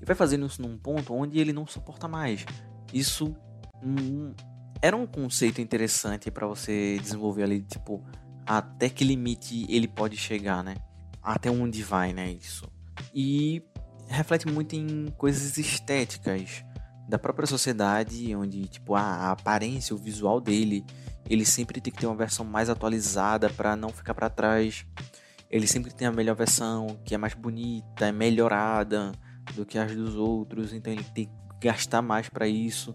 e 0.00 0.04
vai 0.04 0.16
fazendo 0.16 0.46
isso 0.46 0.60
num 0.62 0.78
ponto 0.78 1.12
onde 1.12 1.38
ele 1.38 1.52
não 1.52 1.66
suporta 1.66 2.08
mais. 2.08 2.46
Isso 2.92 3.36
hum, 3.82 4.32
era 4.80 4.96
um 4.96 5.06
conceito 5.06 5.60
interessante 5.60 6.30
para 6.30 6.46
você 6.46 6.98
desenvolver 6.98 7.42
ali, 7.42 7.60
tipo, 7.62 8.02
até 8.58 8.88
que 8.88 9.04
limite 9.04 9.66
ele 9.68 9.86
pode 9.86 10.16
chegar, 10.16 10.62
né? 10.64 10.74
até 11.22 11.50
onde 11.50 11.82
vai, 11.82 12.12
né, 12.12 12.30
isso. 12.32 12.70
E 13.14 13.62
reflete 14.08 14.48
muito 14.48 14.74
em 14.74 15.06
coisas 15.16 15.56
estéticas 15.58 16.64
da 17.08 17.18
própria 17.18 17.46
sociedade, 17.46 18.34
onde 18.34 18.68
tipo 18.68 18.94
a 18.94 19.30
aparência, 19.32 19.94
o 19.94 19.98
visual 19.98 20.40
dele, 20.40 20.84
ele 21.28 21.44
sempre 21.44 21.80
tem 21.80 21.92
que 21.92 21.98
ter 21.98 22.06
uma 22.06 22.16
versão 22.16 22.44
mais 22.44 22.68
atualizada 22.70 23.50
para 23.50 23.76
não 23.76 23.90
ficar 23.90 24.14
para 24.14 24.30
trás. 24.30 24.86
Ele 25.50 25.66
sempre 25.66 25.92
tem 25.92 26.06
a 26.06 26.12
melhor 26.12 26.36
versão, 26.36 26.98
que 27.04 27.14
é 27.14 27.18
mais 27.18 27.34
bonita, 27.34 28.06
é 28.06 28.12
melhorada 28.12 29.12
do 29.54 29.66
que 29.66 29.78
as 29.78 29.94
dos 29.94 30.14
outros, 30.14 30.72
então 30.72 30.92
ele 30.92 31.02
tem 31.02 31.26
que 31.26 31.32
gastar 31.66 32.00
mais 32.00 32.28
para 32.28 32.46
isso. 32.46 32.94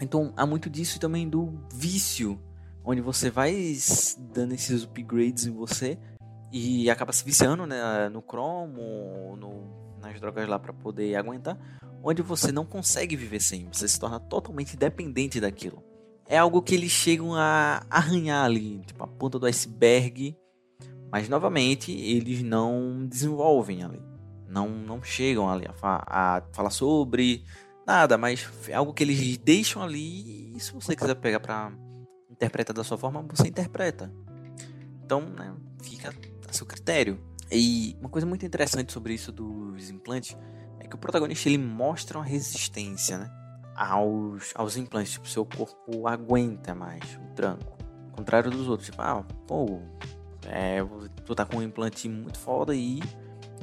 Então 0.00 0.32
há 0.36 0.44
muito 0.44 0.68
disso 0.68 1.00
também 1.00 1.28
do 1.28 1.66
vício, 1.72 2.38
onde 2.84 3.00
você 3.00 3.30
vai 3.30 3.54
dando 4.32 4.52
esses 4.52 4.84
upgrades 4.84 5.46
em 5.46 5.52
você 5.52 5.98
e 6.52 6.88
acaba 6.90 7.12
se 7.12 7.24
viciando 7.24 7.66
né, 7.66 8.08
no 8.10 8.22
cromo, 8.22 9.36
no, 9.36 9.98
nas 10.00 10.20
drogas 10.20 10.46
lá 10.46 10.58
para 10.58 10.72
poder 10.72 11.16
aguentar, 11.16 11.58
onde 12.02 12.20
você 12.20 12.52
não 12.52 12.66
consegue 12.66 13.16
viver 13.16 13.40
sem, 13.40 13.66
você 13.72 13.88
se 13.88 13.98
torna 13.98 14.20
totalmente 14.20 14.76
dependente 14.76 15.40
daquilo. 15.40 15.82
É 16.26 16.38
algo 16.38 16.62
que 16.62 16.74
eles 16.74 16.92
chegam 16.92 17.34
a 17.34 17.84
arranhar 17.90 18.44
ali, 18.44 18.80
tipo 18.86 19.02
a 19.02 19.06
ponta 19.06 19.38
do 19.38 19.46
iceberg, 19.46 20.36
mas 21.10 21.28
novamente 21.28 21.90
eles 21.90 22.42
não 22.42 23.06
desenvolvem 23.06 23.82
ali, 23.82 24.02
não, 24.46 24.68
não 24.68 25.02
chegam 25.02 25.50
ali 25.50 25.66
a, 25.66 25.72
fa 25.72 26.04
a 26.06 26.42
falar 26.52 26.70
sobre 26.70 27.44
nada, 27.86 28.16
mas 28.16 28.48
é 28.68 28.74
algo 28.74 28.94
que 28.94 29.02
eles 29.02 29.36
deixam 29.38 29.82
ali 29.82 30.54
e 30.54 30.60
se 30.60 30.72
você 30.72 30.94
quiser 30.94 31.14
pegar 31.16 31.40
para 31.40 31.72
interpretar 32.34 32.74
da 32.74 32.84
sua 32.84 32.98
forma, 32.98 33.22
você 33.22 33.48
interpreta. 33.48 34.12
Então, 35.04 35.20
né, 35.20 35.54
fica 35.82 36.14
a 36.48 36.52
seu 36.52 36.66
critério. 36.66 37.18
E 37.50 37.96
uma 38.00 38.08
coisa 38.08 38.26
muito 38.26 38.44
interessante 38.44 38.92
sobre 38.92 39.14
isso 39.14 39.30
dos 39.30 39.90
implantes 39.90 40.36
é 40.80 40.86
que 40.86 40.94
o 40.94 40.98
protagonista 40.98 41.48
ele 41.48 41.58
mostra 41.58 42.18
uma 42.18 42.24
resistência 42.24 43.18
né, 43.18 43.30
aos, 43.76 44.52
aos 44.54 44.76
implantes. 44.76 45.12
Tipo, 45.12 45.28
seu 45.28 45.44
corpo 45.44 46.08
aguenta 46.08 46.74
mais 46.74 47.02
o 47.16 47.34
tranco. 47.34 47.76
Ao 48.10 48.16
contrário 48.16 48.50
dos 48.50 48.68
outros. 48.68 48.88
Tipo, 48.88 49.02
ah, 49.02 49.24
pô, 49.46 49.80
é, 50.46 50.78
tu 51.24 51.34
tá 51.34 51.44
com 51.44 51.58
um 51.58 51.62
implante 51.62 52.08
muito 52.08 52.38
foda 52.38 52.72
aí 52.72 53.00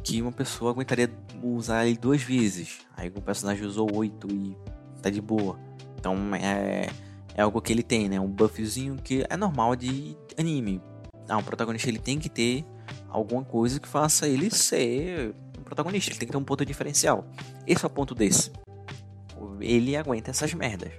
que 0.03 0.21
uma 0.21 0.31
pessoa 0.31 0.71
aguentaria 0.71 1.11
usar 1.43 1.85
ele 1.85 1.97
duas 1.97 2.21
vezes. 2.21 2.79
Aí 2.95 3.09
o 3.09 3.21
personagem 3.21 3.65
usou 3.65 3.93
oito 3.95 4.27
e 4.31 4.55
tá 5.01 5.09
de 5.09 5.21
boa. 5.21 5.59
Então 5.97 6.33
é, 6.35 6.87
é 7.35 7.41
algo 7.41 7.61
que 7.61 7.71
ele 7.71 7.83
tem, 7.83 8.09
né? 8.09 8.19
Um 8.19 8.27
buffzinho 8.27 8.95
que 8.97 9.25
é 9.29 9.37
normal 9.37 9.75
de 9.75 10.17
anime. 10.37 10.81
Ah, 11.29 11.37
um 11.37 11.43
protagonista 11.43 11.87
ele 11.87 11.99
tem 11.99 12.19
que 12.19 12.29
ter 12.29 12.65
alguma 13.09 13.43
coisa 13.43 13.79
que 13.79 13.87
faça 13.87 14.27
ele 14.27 14.49
ser 14.49 15.33
um 15.57 15.63
protagonista. 15.63 16.11
Ele 16.11 16.19
tem 16.19 16.27
que 16.27 16.31
ter 16.31 16.37
um 16.37 16.43
ponto 16.43 16.65
diferencial. 16.65 17.25
Esse 17.65 17.85
é 17.85 17.87
o 17.87 17.89
ponto 17.89 18.13
desse. 18.13 18.51
Ele 19.59 19.95
aguenta 19.95 20.31
essas 20.31 20.53
merdas. 20.53 20.91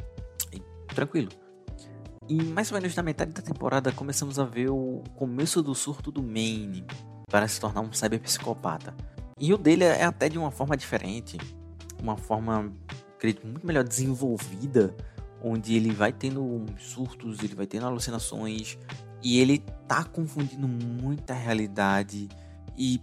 E, 0.53 0.63
tranquilo. 0.95 1.29
E 2.29 2.43
mais 2.43 2.71
ou 2.71 2.79
menos 2.79 2.95
na 2.95 3.03
metade 3.03 3.33
da 3.33 3.43
temporada 3.43 3.93
começamos 3.93 4.39
a 4.39 4.45
ver 4.45 4.71
o 4.71 5.03
começo 5.17 5.63
do 5.63 5.75
surto 5.75 6.11
do 6.11 6.23
Maine 6.23 6.85
para 7.27 7.49
se 7.49 7.61
tornar 7.61 7.81
um 7.81 7.93
cyberpsicopata. 7.93 8.95
E 9.39 9.53
o 9.53 9.59
dele 9.59 9.85
é 9.85 10.05
até 10.05 10.29
de 10.29 10.39
uma 10.39 10.51
forma 10.51 10.77
diferente, 10.77 11.37
uma 12.01 12.17
forma, 12.17 12.73
acredito, 13.17 13.47
muito 13.47 13.67
melhor 13.67 13.83
desenvolvida, 13.83 14.95
onde 15.43 15.75
ele 15.75 15.93
vai 15.93 16.13
tendo 16.13 16.65
surtos, 16.79 17.43
ele 17.43 17.55
vai 17.55 17.67
tendo 17.67 17.87
alucinações, 17.87 18.79
e 19.23 19.39
ele 19.39 19.59
tá 19.87 20.05
confundindo 20.05 20.67
muita 20.67 21.33
realidade 21.33 22.29
e 22.77 23.01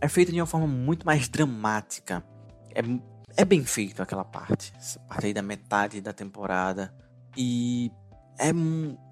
é 0.00 0.08
feito 0.08 0.32
de 0.32 0.40
uma 0.40 0.46
forma 0.46 0.66
muito 0.66 1.04
mais 1.04 1.28
dramática. 1.28 2.24
É, 2.74 2.80
é 3.36 3.44
bem 3.44 3.64
feito 3.64 4.02
aquela 4.02 4.24
parte, 4.24 4.72
essa 4.76 4.98
parte 5.00 5.26
aí 5.26 5.34
da 5.34 5.42
metade 5.42 6.00
da 6.00 6.12
temporada. 6.12 6.94
E 7.36 7.90
é, 8.38 8.50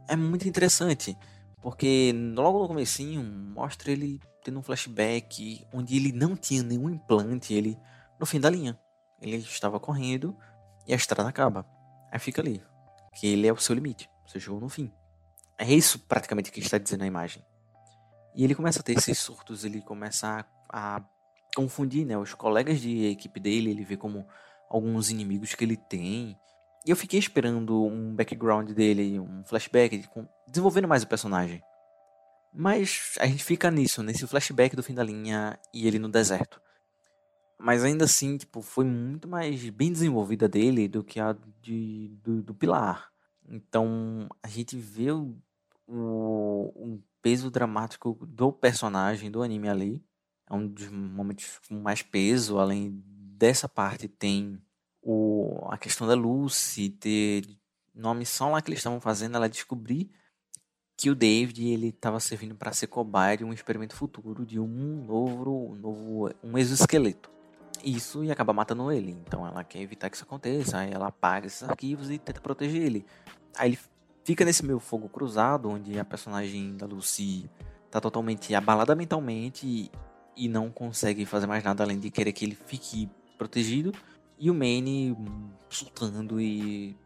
é 0.08 0.16
muito 0.16 0.48
interessante, 0.48 1.16
porque 1.60 2.12
logo 2.34 2.60
no 2.60 2.68
comecinho 2.68 3.22
mostra 3.22 3.90
ele 3.90 4.20
tendo 4.44 4.58
um 4.58 4.62
flashback 4.62 5.66
onde 5.72 5.96
ele 5.96 6.12
não 6.12 6.36
tinha 6.36 6.62
nenhum 6.62 6.90
implante, 6.90 7.54
ele 7.54 7.78
no 8.20 8.26
fim 8.26 8.38
da 8.38 8.50
linha. 8.50 8.78
Ele 9.20 9.36
estava 9.36 9.80
correndo 9.80 10.36
e 10.86 10.92
a 10.92 10.96
estrada 10.96 11.28
acaba. 11.28 11.66
Aí 12.14 12.20
fica 12.20 12.40
ali, 12.40 12.62
que 13.16 13.26
ele 13.26 13.48
é 13.48 13.52
o 13.52 13.56
seu 13.56 13.74
limite, 13.74 14.08
você 14.24 14.38
chegou 14.38 14.60
no 14.60 14.68
fim. 14.68 14.92
É 15.58 15.66
isso 15.66 15.98
praticamente 15.98 16.52
que 16.52 16.60
está 16.60 16.78
dizendo 16.78 17.02
a 17.02 17.06
imagem. 17.08 17.44
E 18.36 18.44
ele 18.44 18.54
começa 18.54 18.78
a 18.78 18.82
ter 18.84 18.96
esses 18.96 19.18
surtos, 19.18 19.64
ele 19.64 19.82
começa 19.82 20.46
a, 20.68 20.96
a 20.96 21.04
confundir 21.56 22.06
né, 22.06 22.16
os 22.16 22.32
colegas 22.32 22.80
de 22.80 23.06
equipe 23.06 23.40
dele, 23.40 23.72
ele 23.72 23.84
vê 23.84 23.96
como 23.96 24.24
alguns 24.70 25.10
inimigos 25.10 25.56
que 25.56 25.64
ele 25.64 25.76
tem. 25.76 26.38
E 26.86 26.90
eu 26.90 26.94
fiquei 26.94 27.18
esperando 27.18 27.84
um 27.84 28.14
background 28.14 28.70
dele, 28.70 29.18
um 29.18 29.42
flashback, 29.42 30.08
desenvolvendo 30.46 30.86
mais 30.86 31.02
o 31.02 31.08
personagem. 31.08 31.60
Mas 32.52 33.16
a 33.18 33.26
gente 33.26 33.42
fica 33.42 33.72
nisso, 33.72 34.04
nesse 34.04 34.24
flashback 34.24 34.76
do 34.76 34.84
fim 34.84 34.94
da 34.94 35.02
linha 35.02 35.58
e 35.72 35.88
ele 35.88 35.98
no 35.98 36.08
deserto. 36.08 36.62
Mas 37.58 37.84
ainda 37.84 38.04
assim, 38.04 38.36
tipo, 38.36 38.60
foi 38.60 38.84
muito 38.84 39.28
mais 39.28 39.68
bem 39.70 39.92
desenvolvida 39.92 40.48
dele 40.48 40.88
do 40.88 41.02
que 41.02 41.20
a 41.20 41.36
de, 41.62 42.08
do, 42.22 42.42
do 42.42 42.54
Pilar. 42.54 43.10
Então 43.48 44.28
a 44.42 44.48
gente 44.48 44.76
vê 44.76 45.10
o, 45.12 45.36
o, 45.86 46.72
o 46.74 47.02
peso 47.22 47.50
dramático 47.50 48.18
do 48.26 48.52
personagem 48.52 49.30
do 49.30 49.42
anime 49.42 49.68
ali. 49.68 50.04
É 50.48 50.54
um 50.54 50.66
dos 50.66 50.88
momentos 50.90 51.60
com 51.68 51.76
mais 51.80 52.02
peso. 52.02 52.58
Além 52.58 53.02
dessa 53.06 53.68
parte, 53.68 54.08
tem 54.08 54.60
o, 55.00 55.66
a 55.70 55.78
questão 55.78 56.06
da 56.06 56.14
Lucy 56.14 56.90
ter. 56.90 57.46
Numa 57.94 58.14
missão 58.14 58.52
lá 58.52 58.60
que 58.60 58.68
eles 58.70 58.80
estavam 58.80 59.00
fazendo, 59.00 59.36
ela 59.36 59.48
descobrir 59.48 60.10
que 60.96 61.10
o 61.10 61.14
David 61.14 61.64
ele 61.66 61.88
estava 61.88 62.18
servindo 62.20 62.54
para 62.54 62.72
ser 62.72 62.88
cobaia 62.88 63.36
de 63.36 63.44
um 63.44 63.52
experimento 63.52 63.94
futuro 63.94 64.44
de 64.44 64.58
um 64.58 65.04
novo, 65.04 65.72
um 65.72 65.74
novo 65.76 66.30
um 66.42 66.58
exoesqueleto. 66.58 67.33
Isso 67.82 68.24
e 68.24 68.30
acaba 68.30 68.52
matando 68.52 68.90
ele. 68.90 69.12
Então 69.26 69.46
ela 69.46 69.64
quer 69.64 69.80
evitar 69.80 70.08
que 70.10 70.16
isso 70.16 70.24
aconteça. 70.24 70.78
Aí 70.78 70.92
ela 70.92 71.08
apaga 71.08 71.46
esses 71.46 71.62
arquivos 71.62 72.10
e 72.10 72.18
tenta 72.18 72.40
proteger 72.40 72.82
ele. 72.82 73.06
Aí 73.56 73.70
ele 73.70 73.78
fica 74.24 74.44
nesse 74.44 74.64
meu 74.64 74.80
fogo 74.80 75.08
cruzado, 75.08 75.68
onde 75.68 75.98
a 75.98 76.04
personagem 76.04 76.76
da 76.76 76.86
Lucy 76.86 77.48
tá 77.90 78.00
totalmente 78.00 78.54
abalada 78.54 78.94
mentalmente 78.94 79.66
e, 79.66 79.90
e 80.36 80.48
não 80.48 80.70
consegue 80.70 81.24
fazer 81.24 81.46
mais 81.46 81.62
nada 81.62 81.84
além 81.84 81.98
de 81.98 82.10
querer 82.10 82.32
que 82.32 82.44
ele 82.44 82.58
fique 82.66 83.08
protegido. 83.36 83.92
E 84.38 84.50
o 84.50 84.54
Manny 84.54 85.16
surtando 85.68 86.40
e 86.40 86.96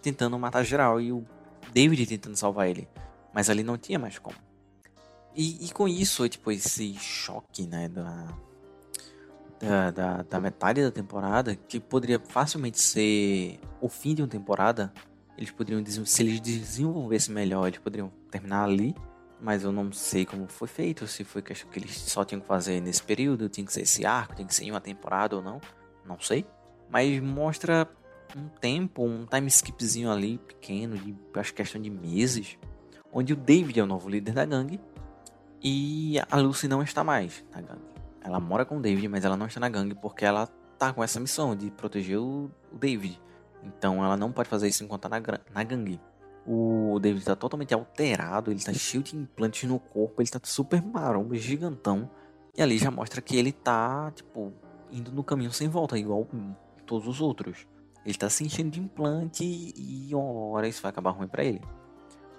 tentando 0.00 0.38
matar 0.38 0.62
geral. 0.64 1.00
E 1.00 1.12
o 1.12 1.24
David 1.72 2.06
tentando 2.06 2.36
salvar 2.36 2.68
ele. 2.68 2.88
Mas 3.32 3.48
ali 3.48 3.62
não 3.62 3.78
tinha 3.78 3.98
mais 3.98 4.18
como. 4.18 4.36
E, 5.34 5.66
e 5.66 5.70
com 5.70 5.86
isso, 5.86 6.28
tipo, 6.28 6.50
esse 6.50 6.94
choque, 6.94 7.66
né, 7.66 7.88
da, 7.88 8.28
da, 9.60 9.90
da, 9.90 10.22
da, 10.22 10.40
metade 10.40 10.82
da 10.82 10.90
temporada, 10.90 11.54
que 11.54 11.78
poderia 11.78 12.18
facilmente 12.18 12.80
ser 12.80 13.60
o 13.80 13.88
fim 13.88 14.14
de 14.14 14.22
uma 14.22 14.28
temporada, 14.28 14.92
eles 15.36 15.50
poderiam, 15.50 15.84
se 15.84 16.22
eles 16.22 16.40
desenvolvessem 16.40 17.34
melhor, 17.34 17.68
eles 17.68 17.78
poderiam 17.78 18.10
terminar 18.30 18.64
ali, 18.64 18.94
mas 19.40 19.62
eu 19.62 19.70
não 19.70 19.92
sei 19.92 20.24
como 20.24 20.46
foi 20.48 20.66
feito, 20.66 21.06
se 21.06 21.24
foi 21.24 21.42
que 21.42 21.52
eles 21.76 21.96
só 21.96 22.24
tinham 22.24 22.40
que 22.40 22.46
fazer 22.46 22.80
nesse 22.80 23.02
período, 23.02 23.48
tinha 23.48 23.64
que 23.64 23.72
ser 23.72 23.82
esse 23.82 24.04
arco, 24.04 24.34
tinha 24.34 24.48
que 24.48 24.54
ser 24.54 24.64
em 24.64 24.70
uma 24.70 24.80
temporada 24.80 25.36
ou 25.36 25.42
não, 25.42 25.60
não 26.06 26.18
sei. 26.18 26.46
Mas 26.90 27.20
mostra 27.20 27.88
um 28.36 28.48
tempo, 28.48 29.04
um 29.04 29.26
time 29.26 29.48
skipzinho 29.48 30.10
ali 30.10 30.38
pequeno, 30.38 30.96
de 30.96 31.14
acho 31.34 31.54
questão 31.54 31.80
de 31.80 31.90
meses, 31.90 32.58
onde 33.12 33.32
o 33.32 33.36
David 33.36 33.80
é 33.80 33.82
o 33.82 33.86
novo 33.86 34.08
líder 34.08 34.32
da 34.32 34.44
gangue 34.44 34.80
e 35.62 36.18
a 36.30 36.36
Lucy 36.36 36.68
não 36.68 36.82
está 36.82 37.04
mais 37.04 37.44
na 37.50 37.60
gangue. 37.60 37.89
Ela 38.22 38.38
mora 38.38 38.64
com 38.64 38.78
o 38.78 38.80
David, 38.80 39.08
mas 39.08 39.24
ela 39.24 39.36
não 39.36 39.46
está 39.46 39.60
na 39.60 39.68
gangue 39.68 39.94
porque 39.94 40.24
ela 40.24 40.46
tá 40.78 40.92
com 40.92 41.02
essa 41.02 41.20
missão 41.20 41.54
de 41.54 41.70
proteger 41.70 42.18
o, 42.18 42.50
David. 42.72 43.20
Então 43.62 44.04
ela 44.04 44.16
não 44.16 44.32
pode 44.32 44.48
fazer 44.48 44.68
isso 44.68 44.84
enquanto 44.84 45.02
tá 45.02 45.08
na, 45.08 45.20
na 45.54 45.64
gangue. 45.64 46.00
O 46.46 46.98
David 47.00 47.24
tá 47.24 47.36
totalmente 47.36 47.74
alterado, 47.74 48.50
ele 48.50 48.62
tá 48.62 48.72
cheio 48.72 49.02
de 49.02 49.16
implantes 49.16 49.68
no 49.68 49.78
corpo, 49.78 50.22
ele 50.22 50.30
tá 50.30 50.40
super 50.42 50.82
maromba, 50.82 51.34
gigantão. 51.36 52.10
E 52.56 52.62
ali 52.62 52.78
já 52.78 52.90
mostra 52.90 53.20
que 53.20 53.36
ele 53.36 53.52
tá, 53.52 54.10
tipo, 54.10 54.52
indo 54.90 55.12
no 55.12 55.22
caminho 55.22 55.52
sem 55.52 55.68
volta, 55.68 55.98
igual 55.98 56.26
todos 56.86 57.06
os 57.06 57.20
outros. 57.20 57.66
Ele 58.04 58.16
tá 58.16 58.30
se 58.30 58.44
enchendo 58.44 58.70
de 58.70 58.80
implante 58.80 59.44
e 59.44 60.08
uma 60.14 60.56
hora 60.56 60.66
isso 60.66 60.82
vai 60.82 60.90
acabar 60.90 61.10
ruim 61.10 61.28
para 61.28 61.44
ele. 61.44 61.60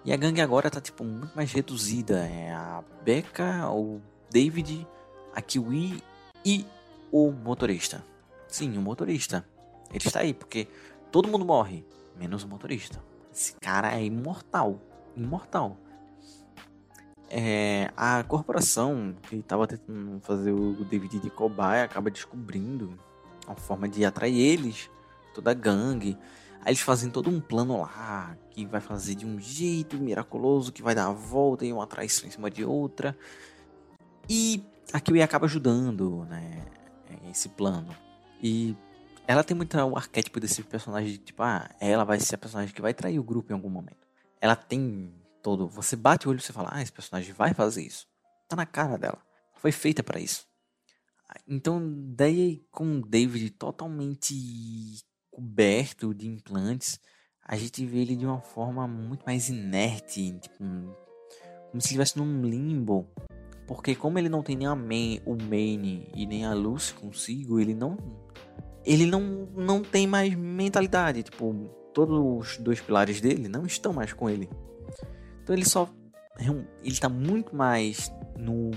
E 0.03 0.11
a 0.11 0.17
gangue 0.17 0.41
agora 0.41 0.69
tá, 0.69 0.81
tipo, 0.81 1.03
muito 1.03 1.35
mais 1.35 1.51
reduzida. 1.51 2.25
É 2.25 2.51
a 2.51 2.83
Becca, 3.03 3.69
o 3.69 4.01
David, 4.31 4.87
a 5.33 5.41
Kiwi 5.41 6.03
e 6.45 6.65
o 7.11 7.31
motorista. 7.31 8.03
Sim, 8.47 8.77
o 8.77 8.81
motorista. 8.81 9.45
Ele 9.89 10.05
está 10.05 10.19
aí, 10.21 10.33
porque 10.33 10.67
todo 11.11 11.27
mundo 11.27 11.45
morre, 11.45 11.85
menos 12.17 12.43
o 12.43 12.47
motorista. 12.47 13.01
Esse 13.33 13.53
cara 13.61 13.93
é 13.93 14.03
imortal. 14.03 14.79
Imortal. 15.15 15.77
é, 17.31 17.89
a 17.95 18.23
corporação 18.25 19.15
que 19.23 19.37
estava 19.37 19.65
tentando 19.65 20.19
fazer 20.19 20.51
o 20.51 20.83
David 20.83 21.19
de 21.19 21.29
cobaia 21.29 21.85
acaba 21.85 22.11
descobrindo 22.11 22.99
uma 23.47 23.55
forma 23.55 23.87
de 23.87 24.03
atrair 24.03 24.37
eles, 24.37 24.89
toda 25.33 25.51
a 25.51 25.53
gangue. 25.53 26.17
Aí 26.59 26.67
eles 26.67 26.81
fazem 26.81 27.09
todo 27.09 27.29
um 27.29 27.39
plano 27.39 27.79
lá 27.79 28.35
que 28.49 28.65
vai 28.65 28.81
fazer 28.81 29.15
de 29.15 29.25
um 29.25 29.39
jeito 29.39 29.97
miraculoso, 29.97 30.73
que 30.73 30.83
vai 30.83 30.93
dar 30.93 31.07
a 31.07 31.13
volta 31.13 31.65
e 31.65 31.71
uma 31.71 31.87
traição 31.87 32.27
em 32.27 32.31
cima 32.31 32.51
de 32.51 32.65
outra. 32.65 33.17
E 34.29 34.61
a 34.91 34.99
Kiwi 34.99 35.21
acaba 35.21 35.45
ajudando, 35.45 36.25
né? 36.25 36.65
Esse 37.29 37.49
plano. 37.49 37.95
E 38.41 38.75
ela 39.27 39.43
tem 39.43 39.55
muito 39.55 39.77
o 39.77 39.95
arquétipo 39.95 40.39
desse 40.39 40.63
personagem 40.63 41.13
de 41.13 41.17
tipo, 41.19 41.41
ah, 41.43 41.69
ela 41.79 42.03
vai 42.03 42.19
ser 42.19 42.35
a 42.35 42.37
personagem 42.37 42.73
que 42.73 42.81
vai 42.81 42.93
trair 42.93 43.19
o 43.19 43.23
grupo 43.23 43.51
em 43.51 43.55
algum 43.55 43.69
momento. 43.69 44.07
Ela 44.39 44.55
tem 44.55 45.13
todo. 45.41 45.67
Você 45.67 45.95
bate 45.95 46.27
o 46.27 46.31
olho 46.31 46.39
e 46.39 46.41
você 46.41 46.53
fala, 46.53 46.69
ah, 46.71 46.81
esse 46.81 46.91
personagem 46.91 47.33
vai 47.33 47.53
fazer 47.53 47.83
isso. 47.83 48.07
Tá 48.47 48.55
na 48.55 48.65
cara 48.65 48.97
dela. 48.97 49.19
Foi 49.55 49.71
feita 49.71 50.03
para 50.03 50.19
isso. 50.19 50.45
Então, 51.47 51.81
daí 52.13 52.65
com 52.71 52.97
o 52.97 53.01
David 53.01 53.51
totalmente 53.51 54.35
coberto 55.29 56.13
de 56.13 56.27
implantes, 56.27 56.99
a 57.43 57.55
gente 57.55 57.85
vê 57.85 57.99
ele 57.99 58.15
de 58.15 58.25
uma 58.25 58.41
forma 58.41 58.87
muito 58.87 59.23
mais 59.25 59.49
inerte, 59.49 60.37
tipo, 60.39 60.57
como 60.57 61.79
se 61.79 61.87
estivesse 61.87 62.17
num 62.17 62.41
limbo. 62.41 63.09
Porque 63.73 63.95
como 63.95 64.19
ele 64.19 64.27
não 64.27 64.43
tem 64.43 64.57
nem 64.57 64.67
a 64.67 64.75
main, 64.75 65.21
o 65.25 65.33
Maine 65.33 66.05
e 66.13 66.25
nem 66.25 66.45
a 66.45 66.53
Lucy 66.53 66.93
consigo, 66.93 67.57
ele 67.57 67.73
não 67.73 67.97
ele 68.83 69.05
não, 69.05 69.47
não 69.55 69.81
tem 69.81 70.05
mais 70.05 70.35
mentalidade, 70.35 71.23
tipo, 71.23 71.53
todos 71.93 72.19
os 72.19 72.57
dois 72.57 72.81
pilares 72.81 73.21
dele 73.21 73.47
não 73.47 73.65
estão 73.65 73.93
mais 73.93 74.11
com 74.11 74.29
ele. 74.29 74.49
Então 75.41 75.55
ele 75.55 75.63
só 75.63 75.89
ele 76.83 76.99
tá 76.99 77.07
muito 77.07 77.55
mais 77.55 78.11
no 78.37 78.71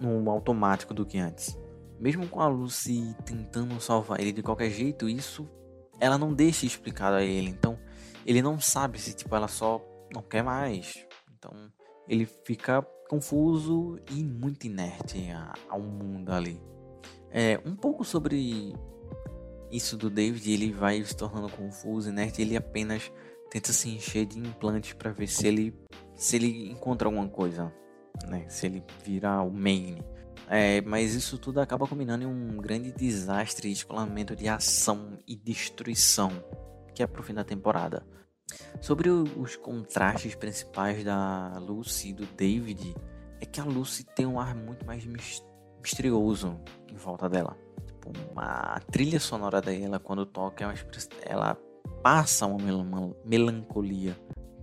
no 0.00 0.30
automático 0.30 0.94
do 0.94 1.04
que 1.04 1.18
antes. 1.18 1.54
Mesmo 2.00 2.26
com 2.26 2.40
a 2.40 2.48
Lucy 2.48 3.14
tentando 3.26 3.78
salvar 3.78 4.20
ele 4.20 4.32
de 4.32 4.42
qualquer 4.42 4.70
jeito, 4.70 5.06
isso 5.06 5.46
ela 6.00 6.16
não 6.16 6.32
deixa 6.32 6.64
explicado 6.64 7.16
a 7.16 7.22
ele. 7.22 7.50
Então, 7.50 7.78
ele 8.24 8.40
não 8.40 8.58
sabe 8.58 8.98
se 8.98 9.12
tipo 9.14 9.36
ela 9.36 9.48
só 9.48 9.84
não 10.14 10.22
quer 10.22 10.42
mais. 10.42 11.06
Então, 11.36 11.52
ele 12.08 12.24
fica 12.24 12.86
confuso 13.08 13.98
e 14.10 14.24
muito 14.24 14.66
inerte 14.66 15.28
ao 15.68 15.80
mundo 15.80 16.30
ali. 16.30 16.60
É, 17.30 17.60
um 17.64 17.74
pouco 17.74 18.04
sobre 18.04 18.74
isso 19.70 19.96
do 19.96 20.08
David, 20.08 20.52
ele 20.52 20.72
vai 20.72 21.02
se 21.04 21.16
tornando 21.16 21.48
confuso, 21.48 22.08
inerte, 22.08 22.40
ele 22.40 22.56
apenas 22.56 23.10
tenta 23.50 23.72
se 23.72 23.88
encher 23.88 24.26
de 24.26 24.38
implantes 24.38 24.92
para 24.92 25.10
ver 25.10 25.26
se 25.26 25.46
ele 25.46 25.74
se 26.14 26.36
ele 26.36 26.70
encontra 26.70 27.08
alguma 27.08 27.28
coisa, 27.28 27.72
né? 28.28 28.48
Se 28.48 28.66
ele 28.66 28.84
virar 29.04 29.42
o 29.42 29.50
main. 29.50 29.98
É, 30.48 30.80
mas 30.82 31.14
isso 31.14 31.38
tudo 31.38 31.60
acaba 31.60 31.86
combinando 31.86 32.24
em 32.24 32.26
um 32.26 32.56
grande 32.58 32.92
desastre 32.92 33.68
e 33.68 33.72
escolamento 33.72 34.36
de 34.36 34.46
ação 34.46 35.18
e 35.26 35.34
destruição, 35.34 36.30
que 36.94 37.02
é 37.02 37.06
pro 37.06 37.22
fim 37.22 37.34
da 37.34 37.42
temporada. 37.42 38.06
Sobre 38.80 39.10
os 39.10 39.56
contrastes 39.56 40.34
principais 40.34 41.04
da 41.04 41.58
Lucy 41.58 42.10
e 42.10 42.12
do 42.12 42.26
David, 42.26 42.94
é 43.40 43.46
que 43.46 43.60
a 43.60 43.64
Lucy 43.64 44.04
tem 44.04 44.26
um 44.26 44.38
ar 44.38 44.54
muito 44.54 44.86
mais 44.86 45.04
misterioso 45.82 46.60
em 46.90 46.96
volta 46.96 47.28
dela. 47.28 47.56
Tipo, 47.86 48.12
uma, 48.32 48.44
a 48.44 48.80
trilha 48.80 49.20
sonora 49.20 49.60
dela, 49.60 49.98
quando 49.98 50.26
toca, 50.26 50.64
é 50.64 50.66
uma, 50.66 50.74
ela 51.22 51.58
passa 52.02 52.46
uma, 52.46 52.72
uma 52.74 53.16
melancolia 53.24 54.16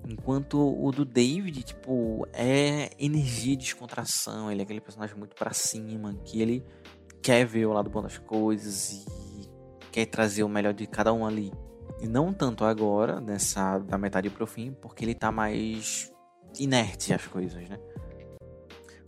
Enquanto 0.08 0.58
o 0.58 0.92
do 0.92 1.06
David, 1.06 1.64
tipo, 1.64 2.28
é 2.34 2.90
energia 3.00 3.56
de 3.56 3.64
descontração. 3.64 4.52
Ele 4.52 4.62
é 4.62 4.64
aquele 4.64 4.82
personagem 4.82 5.16
muito 5.16 5.36
para 5.36 5.54
cima, 5.54 6.14
que 6.26 6.42
ele 6.42 6.66
quer 7.22 7.46
ver 7.46 7.68
o 7.68 7.74
lado 7.74 7.90
bom 7.90 8.02
das 8.02 8.18
coisas 8.18 8.92
e 8.92 9.50
quer 9.92 10.06
trazer 10.08 10.44
o 10.44 10.50
melhor 10.50 10.74
de 10.74 10.88
cada 10.88 11.14
um 11.14 11.26
ali. 11.26 11.52
E 12.02 12.08
não 12.08 12.34
tanto 12.34 12.66
agora, 12.66 13.22
nessa 13.22 13.78
da 13.78 13.98
metade 13.98 14.30
pro 14.30 14.48
fim, 14.48 14.74
porque 14.74 15.06
ele 15.06 15.14
tá 15.14 15.32
mais 15.32 16.12
inerte 16.60 17.14
às 17.14 17.28
coisas, 17.28 17.70
né? 17.70 17.80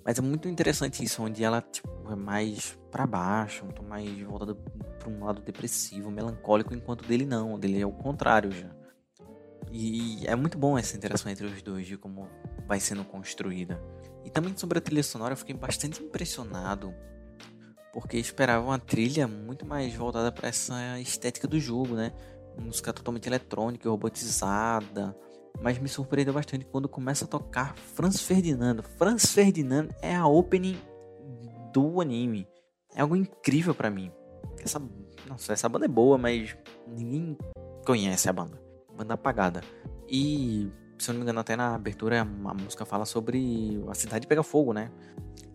Mas 0.06 0.20
é 0.20 0.22
muito 0.22 0.48
interessante 0.48 1.04
isso, 1.04 1.24
onde 1.24 1.44
ela 1.44 1.62
tipo, 1.62 1.90
é 2.12 2.16
mais 2.16 2.78
para 2.92 3.08
baixo, 3.08 3.66
muito 3.66 3.82
mais 3.82 4.22
voltada 4.22 4.54
para 4.54 5.10
um 5.10 5.24
lado 5.24 5.42
depressivo, 5.42 6.12
melancólico, 6.12 6.74
enquanto 6.74 7.08
dele 7.08 7.26
não, 7.26 7.58
dele 7.58 7.82
é 7.82 7.86
o 7.86 7.92
contrário 7.92 8.52
já. 8.52 8.70
E 9.72 10.22
é 10.28 10.36
muito 10.36 10.58
bom 10.58 10.78
essa 10.78 10.96
interação 10.96 11.32
entre 11.32 11.48
os 11.48 11.62
dois, 11.62 11.88
de 11.88 11.98
como 11.98 12.28
vai 12.68 12.80
sendo 12.80 13.04
construída. 13.04 13.82
E 14.24 14.30
também 14.30 14.56
sobre 14.56 14.78
a 14.78 14.82
trilha 14.82 15.02
sonora, 15.04 15.34
eu 15.34 15.38
fiquei 15.38 15.56
bastante 15.56 16.04
impressionado, 16.04 16.94
porque 17.92 18.18
esperava 18.18 18.64
uma 18.66 18.80
trilha 18.80 19.28
muito 19.28 19.66
mais 19.66 19.94
voltada 19.96 20.32
para 20.32 20.50
essa 20.50 21.00
estética 21.00 21.48
do 21.48 21.60
jogo, 21.60 21.96
né? 21.96 22.12
Música 22.58 22.94
totalmente 22.94 23.28
eletrônica, 23.28 23.90
robotizada. 23.90 25.16
Mas 25.62 25.78
me 25.78 25.88
surpreendeu 25.88 26.34
bastante 26.34 26.66
quando 26.66 26.90
começa 26.90 27.26
a 27.26 27.28
tocar 27.28 27.76
Franz 27.76 28.22
Ferdinando. 28.22 28.84
Franz 28.84 29.28
Ferdinando 29.28 29.94
é 30.02 30.16
a 30.16 30.26
opening 30.26 30.78
do 31.72 32.02
anime. 32.02 32.48
É 32.96 33.02
algo 33.02 33.16
incrível 33.16 33.74
para 33.76 33.90
mim. 33.90 34.12
Essa, 34.60 34.82
nossa, 35.28 35.54
essa 35.54 35.70
banda 35.70 35.86
é 35.86 35.90
boa, 35.90 36.18
mas 36.18 36.56
ninguém 36.88 37.38
conhece 37.86 38.30
a 38.30 38.34
banda 38.34 38.64
banda 38.96 39.16
apagada. 39.16 39.62
E, 40.08 40.72
se 40.98 41.10
eu 41.10 41.14
não 41.14 41.20
me 41.20 41.24
engano, 41.24 41.40
até 41.40 41.56
na 41.56 41.76
abertura 41.76 42.22
a 42.22 42.54
música 42.54 42.86
fala 42.86 43.06
sobre 43.06 43.84
a 43.88 43.94
cidade 43.94 44.28
pegar 44.28 44.44
fogo, 44.44 44.74
né? 44.74 44.92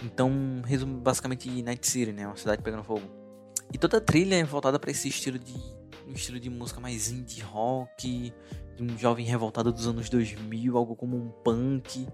Então, 0.02 0.30
resume 0.64 1.00
basicamente 1.00 1.62
Night 1.62 1.86
City, 1.86 2.12
né? 2.12 2.26
Uma 2.26 2.36
cidade 2.36 2.62
pegando 2.62 2.82
fogo. 2.82 3.02
E 3.72 3.78
toda 3.78 3.98
a 3.98 4.00
trilha 4.00 4.36
é 4.36 4.44
voltada 4.44 4.78
para 4.78 4.90
esse 4.90 5.08
estilo 5.08 5.38
de 5.38 5.54
um 6.08 6.12
estilo 6.12 6.40
de 6.40 6.48
música 6.48 6.80
mais 6.80 7.10
indie 7.10 7.42
rock, 7.42 8.32
de 8.76 8.82
um 8.82 8.96
jovem 8.98 9.26
revoltado 9.26 9.72
dos 9.72 9.86
anos 9.86 10.08
2000, 10.08 10.76
algo 10.76 10.96
como 10.96 11.16
um 11.16 11.28
punk. 11.44 12.08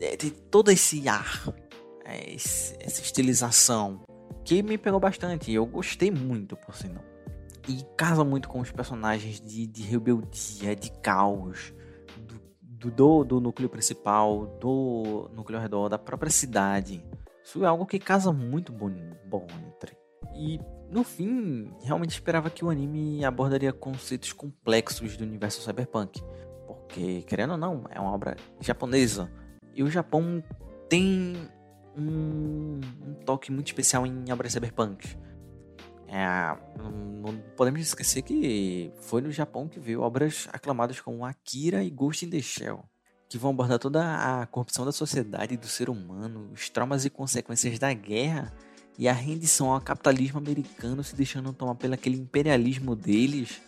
É, 0.00 0.16
tem 0.16 0.30
todo 0.30 0.70
esse 0.70 1.08
ar, 1.08 1.52
é, 2.04 2.34
esse, 2.34 2.76
essa 2.80 3.00
estilização 3.00 4.00
que 4.44 4.62
me 4.62 4.76
pegou 4.76 5.00
bastante. 5.00 5.52
Eu 5.52 5.64
gostei 5.66 6.10
muito, 6.10 6.56
por 6.56 6.74
sinal 6.74 7.04
e 7.68 7.84
casa 7.96 8.24
muito 8.24 8.48
com 8.48 8.60
os 8.60 8.72
personagens 8.72 9.40
de, 9.40 9.66
de 9.66 9.82
rebeldia, 9.82 10.74
de 10.74 10.90
caos, 11.02 11.74
do, 12.66 12.90
do, 12.90 13.24
do, 13.24 13.40
núcleo 13.40 13.68
principal, 13.68 14.46
do 14.58 15.30
núcleo 15.34 15.58
ao 15.58 15.62
redor, 15.62 15.88
da 15.90 15.98
própria 15.98 16.30
cidade. 16.30 17.04
Isso 17.44 17.62
é 17.62 17.66
algo 17.68 17.84
que 17.84 17.98
casa 17.98 18.32
muito 18.32 18.72
bom, 18.72 18.90
bom 19.26 19.46
entre. 19.66 19.96
E 20.34 20.58
no 20.90 21.04
fim, 21.04 21.70
realmente 21.82 22.10
esperava 22.10 22.50
que 22.50 22.64
o 22.64 22.70
anime 22.70 23.24
abordaria 23.24 23.72
conceitos 23.72 24.32
complexos 24.32 25.16
do 25.16 25.24
universo 25.24 25.60
cyberpunk. 25.62 26.22
Porque, 26.66 27.22
querendo 27.22 27.52
ou 27.52 27.56
não, 27.56 27.84
é 27.90 28.00
uma 28.00 28.12
obra 28.12 28.36
japonesa. 28.60 29.30
E 29.74 29.82
o 29.82 29.90
Japão 29.90 30.42
tem 30.88 31.34
um, 31.96 32.80
um 33.06 33.14
toque 33.24 33.52
muito 33.52 33.66
especial 33.66 34.06
em 34.06 34.32
obras 34.32 34.52
cyberpunks 34.52 35.16
é, 36.08 36.56
não 37.22 37.38
podemos 37.54 37.80
esquecer 37.82 38.22
que 38.22 38.90
foi 39.02 39.20
no 39.20 39.30
Japão 39.30 39.68
que 39.68 39.78
veio 39.78 40.00
obras 40.00 40.48
aclamadas 40.50 41.00
como 41.00 41.24
Akira 41.24 41.84
e 41.84 41.90
Ghost 41.90 42.24
in 42.24 42.30
the 42.30 42.40
Shell, 42.40 42.82
que 43.28 43.36
vão 43.36 43.50
abordar 43.50 43.78
toda 43.78 44.02
a 44.02 44.46
corrupção 44.46 44.86
da 44.86 44.92
sociedade 44.92 45.52
e 45.52 45.58
do 45.58 45.66
ser 45.66 45.90
humano, 45.90 46.50
os 46.50 46.70
traumas 46.70 47.04
e 47.04 47.10
consequências 47.10 47.78
da 47.78 47.92
guerra 47.92 48.54
e 48.98 49.08
a 49.08 49.12
rendição 49.12 49.72
ao 49.72 49.80
capitalismo 49.80 50.38
americano 50.38 51.04
se 51.04 51.14
deixando 51.14 51.52
tomar 51.52 51.76
pelo 51.76 51.94
aquele 51.94 52.16
imperialismo 52.16 52.96
deles, 52.96 53.62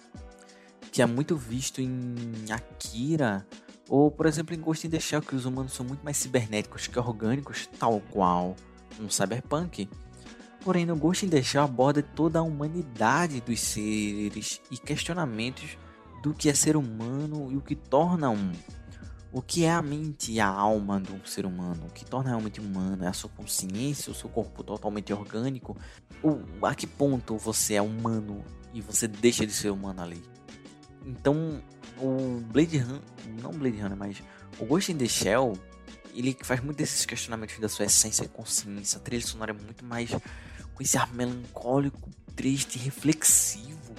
que 0.90 1.00
é 1.00 1.06
muito 1.06 1.36
visto 1.36 1.80
em 1.80 2.16
Akira, 2.50 3.46
ou 3.88 4.10
por 4.10 4.26
exemplo 4.26 4.54
em 4.54 4.60
Ghost 4.60 4.88
in 4.88 4.90
the 4.90 4.98
Shell, 4.98 5.22
que 5.22 5.36
os 5.36 5.46
humanos 5.46 5.72
são 5.72 5.86
muito 5.86 6.02
mais 6.02 6.16
cibernéticos 6.16 6.88
que 6.88 6.98
orgânicos, 6.98 7.68
tal 7.78 8.00
qual 8.10 8.56
um 9.00 9.08
cyberpunk. 9.08 9.88
Porém, 10.64 10.84
no 10.84 10.96
Ghost 10.96 11.24
in 11.24 11.28
the 11.28 11.42
Shell 11.42 11.62
aborda 11.62 12.02
toda 12.02 12.40
a 12.40 12.42
humanidade 12.42 13.40
dos 13.40 13.60
seres 13.60 14.60
e 14.68 14.76
questionamentos 14.76 15.78
do 16.22 16.34
que 16.34 16.50
é 16.50 16.54
ser 16.54 16.76
humano 16.76 17.50
e 17.52 17.56
o 17.56 17.60
que 17.60 17.76
torna 17.76 18.30
um. 18.30 18.52
O 19.32 19.40
que 19.40 19.64
é 19.64 19.70
a 19.70 19.80
mente 19.80 20.32
e 20.32 20.40
a 20.40 20.46
alma 20.48 20.98
do 20.98 21.26
ser 21.28 21.46
humano? 21.46 21.86
O 21.86 21.92
que 21.92 22.04
torna 22.04 22.30
realmente 22.30 22.60
humano? 22.60 23.04
É 23.04 23.08
a 23.08 23.12
sua 23.12 23.30
consciência, 23.30 24.10
o 24.10 24.14
seu 24.14 24.28
corpo 24.28 24.64
totalmente 24.64 25.12
orgânico? 25.12 25.76
Ou 26.20 26.42
a 26.62 26.74
que 26.74 26.86
ponto 26.86 27.36
você 27.38 27.74
é 27.74 27.82
humano 27.82 28.44
e 28.74 28.80
você 28.80 29.06
deixa 29.06 29.46
de 29.46 29.52
ser 29.52 29.70
humano 29.70 30.02
ali? 30.02 30.20
Então, 31.06 31.62
o 31.96 32.40
Blade 32.52 32.78
Runner, 32.78 33.00
não 33.40 33.52
Blade 33.52 33.80
Runner, 33.80 33.96
mas 33.96 34.22
o 34.58 34.66
Ghost 34.66 34.90
in 34.90 34.96
the 34.96 35.06
Shell, 35.06 35.56
ele 36.12 36.36
faz 36.42 36.60
muito 36.60 36.76
desses 36.76 37.06
questionamentos 37.06 37.56
da 37.60 37.68
sua 37.68 37.84
essência 37.84 38.24
e 38.24 38.28
consciência. 38.28 38.98
A 38.98 39.00
trilha 39.00 39.24
sonora 39.24 39.52
é 39.52 39.54
muito 39.54 39.84
mais 39.84 40.10
com 40.10 40.82
esse 40.82 40.98
ar 40.98 41.12
melancólico, 41.14 42.10
triste, 42.34 42.78
reflexivo, 42.78 43.94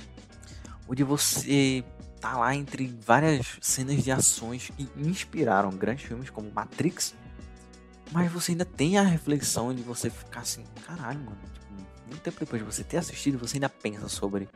onde 0.89 1.03
você 1.03 1.85
tá 2.21 2.37
lá 2.37 2.55
entre 2.55 2.87
várias 3.03 3.57
cenas 3.59 4.03
de 4.03 4.11
ações 4.11 4.71
que 4.77 4.87
inspiraram 4.95 5.71
grandes 5.71 6.05
filmes 6.05 6.29
como 6.29 6.51
Matrix 6.51 7.15
Mas 8.11 8.31
você 8.31 8.51
ainda 8.51 8.63
tem 8.63 8.97
a 8.97 9.01
reflexão 9.01 9.73
de 9.73 9.81
você 9.81 10.09
ficar 10.09 10.41
assim, 10.41 10.63
caralho, 10.85 11.19
mano. 11.19 11.37
Tipo, 11.53 11.73
muito 12.07 12.21
tempo 12.21 12.39
depois 12.39 12.61
de 12.61 12.65
você 12.65 12.83
ter 12.83 12.97
assistido, 12.97 13.39
você 13.39 13.57
ainda 13.57 13.69
pensa 13.69 14.07
sobre. 14.07 14.47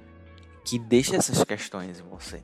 Que 0.63 0.79
deixa 0.79 1.15
essas 1.15 1.43
questões 1.43 1.99
em 1.99 2.03
você. 2.03 2.41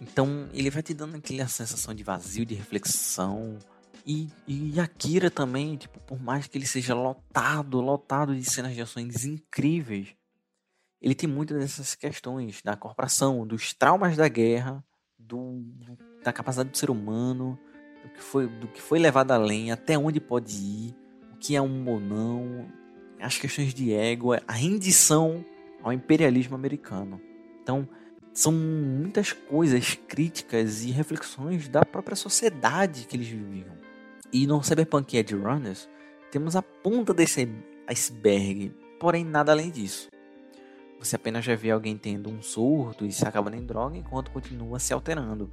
Então 0.00 0.48
ele 0.52 0.70
vai 0.70 0.82
te 0.82 0.94
dando 0.94 1.16
aquela 1.16 1.48
sensação 1.48 1.94
de 1.94 2.02
vazio, 2.02 2.44
de 2.44 2.54
reflexão. 2.54 3.58
E, 4.06 4.28
e 4.46 4.80
Akira 4.80 5.30
também, 5.30 5.76
tipo, 5.76 6.00
por 6.00 6.18
mais 6.20 6.46
que 6.46 6.56
ele 6.56 6.66
seja 6.66 6.94
lotado, 6.94 7.80
lotado 7.80 8.34
de 8.34 8.42
cenas 8.44 8.74
de 8.74 8.80
ações 8.80 9.24
incríveis, 9.24 10.08
ele 11.00 11.14
tem 11.14 11.28
muitas 11.28 11.58
dessas 11.58 11.94
questões 11.94 12.60
da 12.62 12.76
corporação, 12.76 13.46
dos 13.46 13.72
traumas 13.72 14.16
da 14.16 14.28
guerra, 14.28 14.84
do, 15.18 15.62
da 16.22 16.32
capacidade 16.32 16.70
do 16.70 16.76
ser 16.76 16.90
humano, 16.90 17.58
do 18.02 18.10
que 18.10 18.22
foi, 18.22 18.46
do 18.46 18.68
que 18.68 18.80
foi 18.80 18.98
levado 18.98 19.30
além, 19.30 19.72
até 19.72 19.96
onde 19.96 20.20
pode 20.20 20.54
ir, 20.54 20.96
o 21.32 21.36
que 21.38 21.56
é 21.56 21.62
um 21.62 21.88
ou 21.88 21.98
não, 21.98 22.68
as 23.20 23.38
questões 23.38 23.72
de 23.72 23.92
ego, 23.92 24.34
a 24.34 24.52
rendição 24.52 25.44
ao 25.82 25.92
imperialismo 25.92 26.54
americano. 26.54 27.20
Então, 27.62 27.88
são 28.32 28.52
muitas 28.52 29.32
coisas 29.32 29.94
críticas 29.94 30.84
e 30.84 30.90
reflexões 30.90 31.68
da 31.68 31.84
própria 31.84 32.16
sociedade 32.16 33.06
que 33.06 33.16
eles 33.16 33.28
viviam. 33.28 33.78
E 34.32 34.46
no 34.46 34.62
Cyberpunk 34.62 35.16
Edge 35.16 35.34
Runners, 35.34 35.88
temos 36.30 36.54
a 36.54 36.62
ponta 36.62 37.12
desse 37.12 37.48
iceberg, 37.88 38.72
porém 39.00 39.24
nada 39.24 39.50
além 39.50 39.70
disso. 39.70 40.08
Você 41.00 41.16
apenas 41.16 41.42
já 41.42 41.56
vê 41.56 41.70
alguém 41.70 41.96
tendo 41.96 42.28
um 42.28 42.42
surto 42.42 43.06
e 43.06 43.10
se 43.10 43.26
acaba 43.26 43.54
em 43.56 43.64
droga 43.64 43.96
enquanto 43.96 44.30
continua 44.30 44.78
se 44.78 44.92
alterando, 44.92 45.50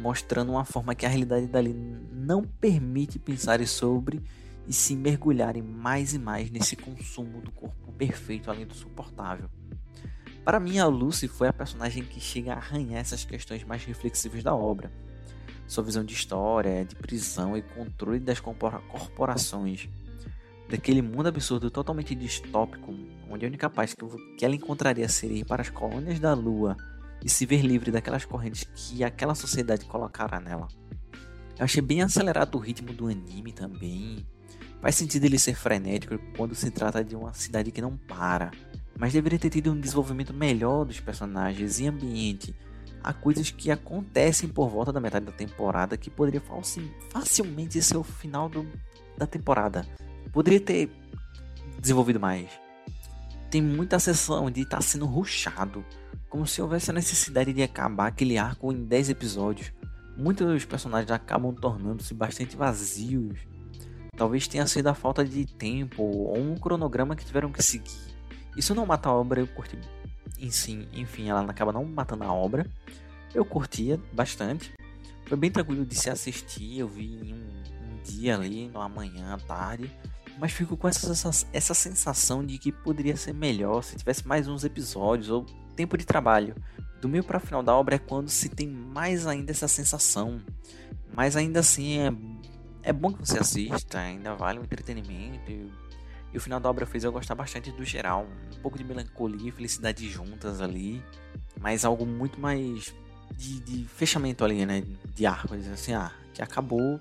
mostrando 0.00 0.52
uma 0.52 0.64
forma 0.64 0.94
que 0.94 1.04
a 1.04 1.08
realidade 1.08 1.46
dali 1.46 1.74
não 2.10 2.42
permite 2.42 3.18
pensar 3.18 3.64
sobre 3.66 4.22
e 4.66 4.72
se 4.72 4.96
mergulharem 4.96 5.62
mais 5.62 6.14
e 6.14 6.18
mais 6.18 6.50
nesse 6.50 6.76
consumo 6.76 7.42
do 7.42 7.52
corpo 7.52 7.92
perfeito 7.92 8.50
além 8.50 8.66
do 8.66 8.74
suportável. 8.74 9.50
Para 10.42 10.58
mim, 10.58 10.78
a 10.78 10.86
Lucy 10.86 11.28
foi 11.28 11.48
a 11.48 11.52
personagem 11.52 12.02
que 12.02 12.18
chega 12.18 12.54
a 12.54 12.56
arranhar 12.56 13.00
essas 13.00 13.22
questões 13.22 13.64
mais 13.64 13.84
reflexivas 13.84 14.42
da 14.42 14.54
obra. 14.54 14.90
Sua 15.66 15.84
visão 15.84 16.02
de 16.02 16.14
história, 16.14 16.86
de 16.86 16.94
prisão 16.96 17.54
e 17.54 17.62
controle 17.62 18.18
das 18.18 18.40
corporações, 18.40 19.88
daquele 20.68 21.02
mundo 21.02 21.28
absurdo 21.28 21.70
totalmente 21.70 22.14
distópico, 22.14 22.94
onde 23.30 23.44
a 23.44 23.48
única 23.48 23.68
paz 23.70 23.94
que 24.38 24.44
ela 24.44 24.54
encontraria 24.54 25.08
seria 25.08 25.40
ir 25.40 25.44
para 25.44 25.62
as 25.62 25.70
colônias 25.70 26.18
da 26.18 26.34
Lua 26.34 26.76
e 27.24 27.28
se 27.28 27.46
ver 27.46 27.62
livre 27.62 27.90
daquelas 27.90 28.24
correntes 28.24 28.64
que 28.74 29.02
aquela 29.04 29.34
sociedade 29.34 29.84
colocara 29.84 30.40
nela. 30.40 30.68
Eu 31.58 31.64
achei 31.64 31.82
bem 31.82 32.02
acelerado 32.02 32.56
o 32.56 32.60
ritmo 32.60 32.92
do 32.92 33.06
anime 33.06 33.52
também. 33.52 34.26
Faz 34.80 34.96
sentido 34.96 35.24
ele 35.24 35.38
ser 35.38 35.54
frenético 35.54 36.18
quando 36.36 36.54
se 36.54 36.70
trata 36.70 37.02
de 37.02 37.14
uma 37.16 37.32
cidade 37.32 37.70
que 37.70 37.80
não 37.80 37.96
para 37.96 38.50
mas 38.98 39.12
deveria 39.12 39.38
ter 39.38 39.50
tido 39.50 39.72
um 39.72 39.80
desenvolvimento 39.80 40.32
melhor 40.32 40.84
dos 40.84 41.00
personagens 41.00 41.80
e 41.80 41.86
ambiente. 41.86 42.54
Há 43.02 43.12
coisas 43.12 43.50
que 43.50 43.70
acontecem 43.70 44.48
por 44.48 44.68
volta 44.68 44.92
da 44.92 45.00
metade 45.00 45.26
da 45.26 45.32
temporada 45.32 45.96
que 45.96 46.08
poderia 46.08 46.42
facilmente 47.10 47.82
ser 47.82 47.96
o 47.96 48.02
final 48.02 48.48
do, 48.48 48.66
da 49.16 49.26
temporada. 49.26 49.86
Poderia 50.34 50.60
ter 50.60 50.90
desenvolvido 51.80 52.20
mais. 52.20 52.50
Tem 53.50 53.62
muita 53.62 53.98
sessão 53.98 54.50
de 54.50 54.62
estar 54.62 54.78
tá 54.78 54.82
sendo 54.82 55.06
ruxado, 55.06 55.82
como 56.28 56.46
se 56.46 56.60
houvesse 56.60 56.90
a 56.90 56.94
necessidade 56.94 57.52
de 57.52 57.62
acabar 57.62 58.08
aquele 58.08 58.36
arco 58.36 58.70
em 58.70 58.84
10 58.84 59.08
episódios. 59.08 59.72
Muitos 60.14 60.46
dos 60.46 60.64
personagens 60.66 61.10
acabam 61.10 61.54
tornando-se 61.54 62.12
bastante 62.12 62.56
vazios. 62.56 63.38
Talvez 64.16 64.46
tenha 64.46 64.66
sido 64.66 64.88
a 64.88 64.94
falta 64.94 65.24
de 65.24 65.46
tempo 65.46 66.02
ou 66.02 66.36
um 66.36 66.56
cronograma 66.56 67.16
que 67.16 67.24
tiveram 67.24 67.50
que 67.50 67.62
seguir 67.62 68.14
isso 68.56 68.74
não 68.74 68.86
mata 68.86 69.08
a 69.08 69.12
obra, 69.12 69.40
eu 69.40 69.46
curti. 69.48 69.78
Si, 70.50 70.88
enfim, 70.92 71.28
ela 71.28 71.40
acaba 71.42 71.72
não 71.72 71.84
matando 71.84 72.24
a 72.24 72.32
obra. 72.32 72.66
Eu 73.34 73.44
curtia 73.44 74.00
bastante. 74.12 74.72
Foi 75.26 75.36
bem 75.36 75.50
tranquilo 75.50 75.84
de 75.84 75.94
se 75.94 76.08
assistir. 76.08 76.78
Eu 76.78 76.88
vi 76.88 77.16
em 77.16 77.34
um, 77.34 77.48
um 77.82 78.02
dia 78.02 78.36
ali, 78.36 78.68
no 78.68 78.80
amanhã, 78.80 79.34
à 79.34 79.38
tarde. 79.38 79.90
Mas 80.38 80.52
fico 80.52 80.76
com 80.76 80.88
essa, 80.88 81.12
essa, 81.12 81.46
essa 81.52 81.74
sensação 81.74 82.44
de 82.44 82.58
que 82.58 82.72
poderia 82.72 83.16
ser 83.16 83.32
melhor 83.32 83.82
se 83.82 83.96
tivesse 83.96 84.26
mais 84.26 84.48
uns 84.48 84.64
episódios 84.64 85.30
ou 85.30 85.46
tempo 85.76 85.96
de 85.96 86.04
trabalho. 86.04 86.54
Do 87.00 87.08
meio 87.08 87.22
para 87.22 87.38
final 87.38 87.62
da 87.62 87.74
obra 87.74 87.96
é 87.96 87.98
quando 87.98 88.28
se 88.28 88.48
tem 88.48 88.66
mais 88.66 89.26
ainda 89.26 89.52
essa 89.52 89.68
sensação. 89.68 90.40
Mas 91.14 91.36
ainda 91.36 91.60
assim 91.60 91.98
é, 91.98 92.12
é 92.82 92.92
bom 92.92 93.12
que 93.12 93.18
você 93.18 93.38
assista, 93.38 93.98
ainda 93.98 94.34
vale 94.34 94.58
o 94.58 94.62
entretenimento. 94.62 95.50
E 96.32 96.36
o 96.36 96.40
final 96.40 96.58
da 96.58 96.68
obra 96.68 96.84
fez 96.84 97.04
eu 97.04 97.12
gostar 97.12 97.36
bastante 97.36 97.70
do 97.70 97.84
geral. 97.84 98.26
Um 98.56 98.60
pouco 98.60 98.76
de 98.76 98.82
melancolia 98.82 99.48
e 99.48 99.52
felicidade 99.52 100.08
juntas 100.08 100.60
ali. 100.60 101.02
Mas 101.60 101.84
algo 101.84 102.04
muito 102.04 102.40
mais 102.40 102.92
de, 103.36 103.60
de 103.60 103.84
fechamento 103.84 104.44
ali, 104.44 104.66
né? 104.66 104.82
De 105.14 105.26
arco. 105.26 105.54
Assim, 105.54 105.92
ah, 105.92 106.10
que 106.32 106.42
acabou. 106.42 107.00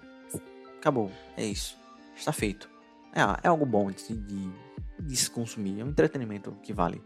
Acabou. 0.77 1.11
É 1.35 1.43
isso. 1.43 1.75
Está 2.15 2.31
feito. 2.31 2.72
É, 3.13 3.21
é 3.43 3.47
algo 3.47 3.65
bom 3.65 3.91
de, 3.91 4.15
de, 4.15 4.51
de 4.99 5.15
se 5.15 5.29
consumir. 5.29 5.79
É 5.79 5.83
um 5.83 5.89
entretenimento 5.89 6.51
que 6.63 6.73
vale. 6.73 7.01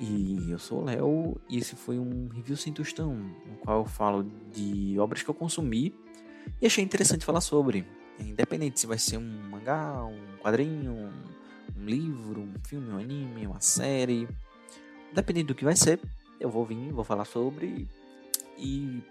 E 0.00 0.50
eu 0.50 0.58
sou 0.58 0.82
o 0.82 0.84
Léo 0.84 1.40
e 1.48 1.58
esse 1.58 1.76
foi 1.76 1.98
um 1.98 2.28
review 2.28 2.56
sem 2.56 2.72
tostão, 2.72 3.14
no 3.14 3.56
qual 3.62 3.80
eu 3.80 3.84
falo 3.84 4.24
de 4.52 4.98
obras 4.98 5.22
que 5.22 5.28
eu 5.28 5.34
consumi 5.34 5.94
e 6.60 6.66
achei 6.66 6.82
interessante 6.82 7.24
falar 7.24 7.40
sobre. 7.40 7.86
Independente 8.18 8.80
se 8.80 8.86
vai 8.86 8.98
ser 8.98 9.18
um 9.18 9.48
mangá, 9.50 10.04
um 10.04 10.38
quadrinho, 10.42 10.92
um, 10.92 11.80
um 11.80 11.84
livro, 11.84 12.40
um 12.40 12.54
filme, 12.66 12.90
um 12.90 12.98
anime, 12.98 13.46
uma 13.46 13.60
série. 13.60 14.28
Dependendo 15.12 15.48
do 15.48 15.54
que 15.54 15.64
vai 15.64 15.76
ser, 15.76 16.00
eu 16.40 16.50
vou 16.50 16.64
vir, 16.64 16.92
vou 16.92 17.04
falar 17.04 17.24
sobre 17.24 17.88
e 18.58 19.02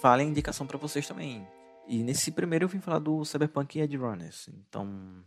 vale 0.00 0.22
a 0.22 0.26
indicação 0.26 0.66
para 0.66 0.78
vocês 0.78 1.06
também. 1.06 1.46
E 1.86 2.02
nesse 2.02 2.30
primeiro 2.30 2.64
eu 2.64 2.68
vim 2.68 2.80
falar 2.80 2.98
do 2.98 3.24
Cyberpunk 3.24 3.78
Edge 3.78 3.96
Runners. 3.96 4.48
Então 4.48 5.24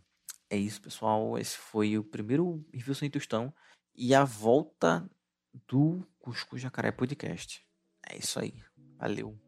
é 0.48 0.56
isso, 0.56 0.80
pessoal. 0.80 1.38
Esse 1.38 1.56
foi 1.56 1.98
o 1.98 2.04
primeiro 2.04 2.64
review 2.72 2.94
sem 2.94 3.10
tostão 3.10 3.52
e 3.94 4.14
a 4.14 4.24
volta 4.24 5.08
do 5.66 6.06
Cusco 6.18 6.58
Jacaré 6.58 6.90
Podcast. 6.90 7.64
É 8.08 8.16
isso 8.16 8.38
aí. 8.38 8.54
Valeu. 8.98 9.45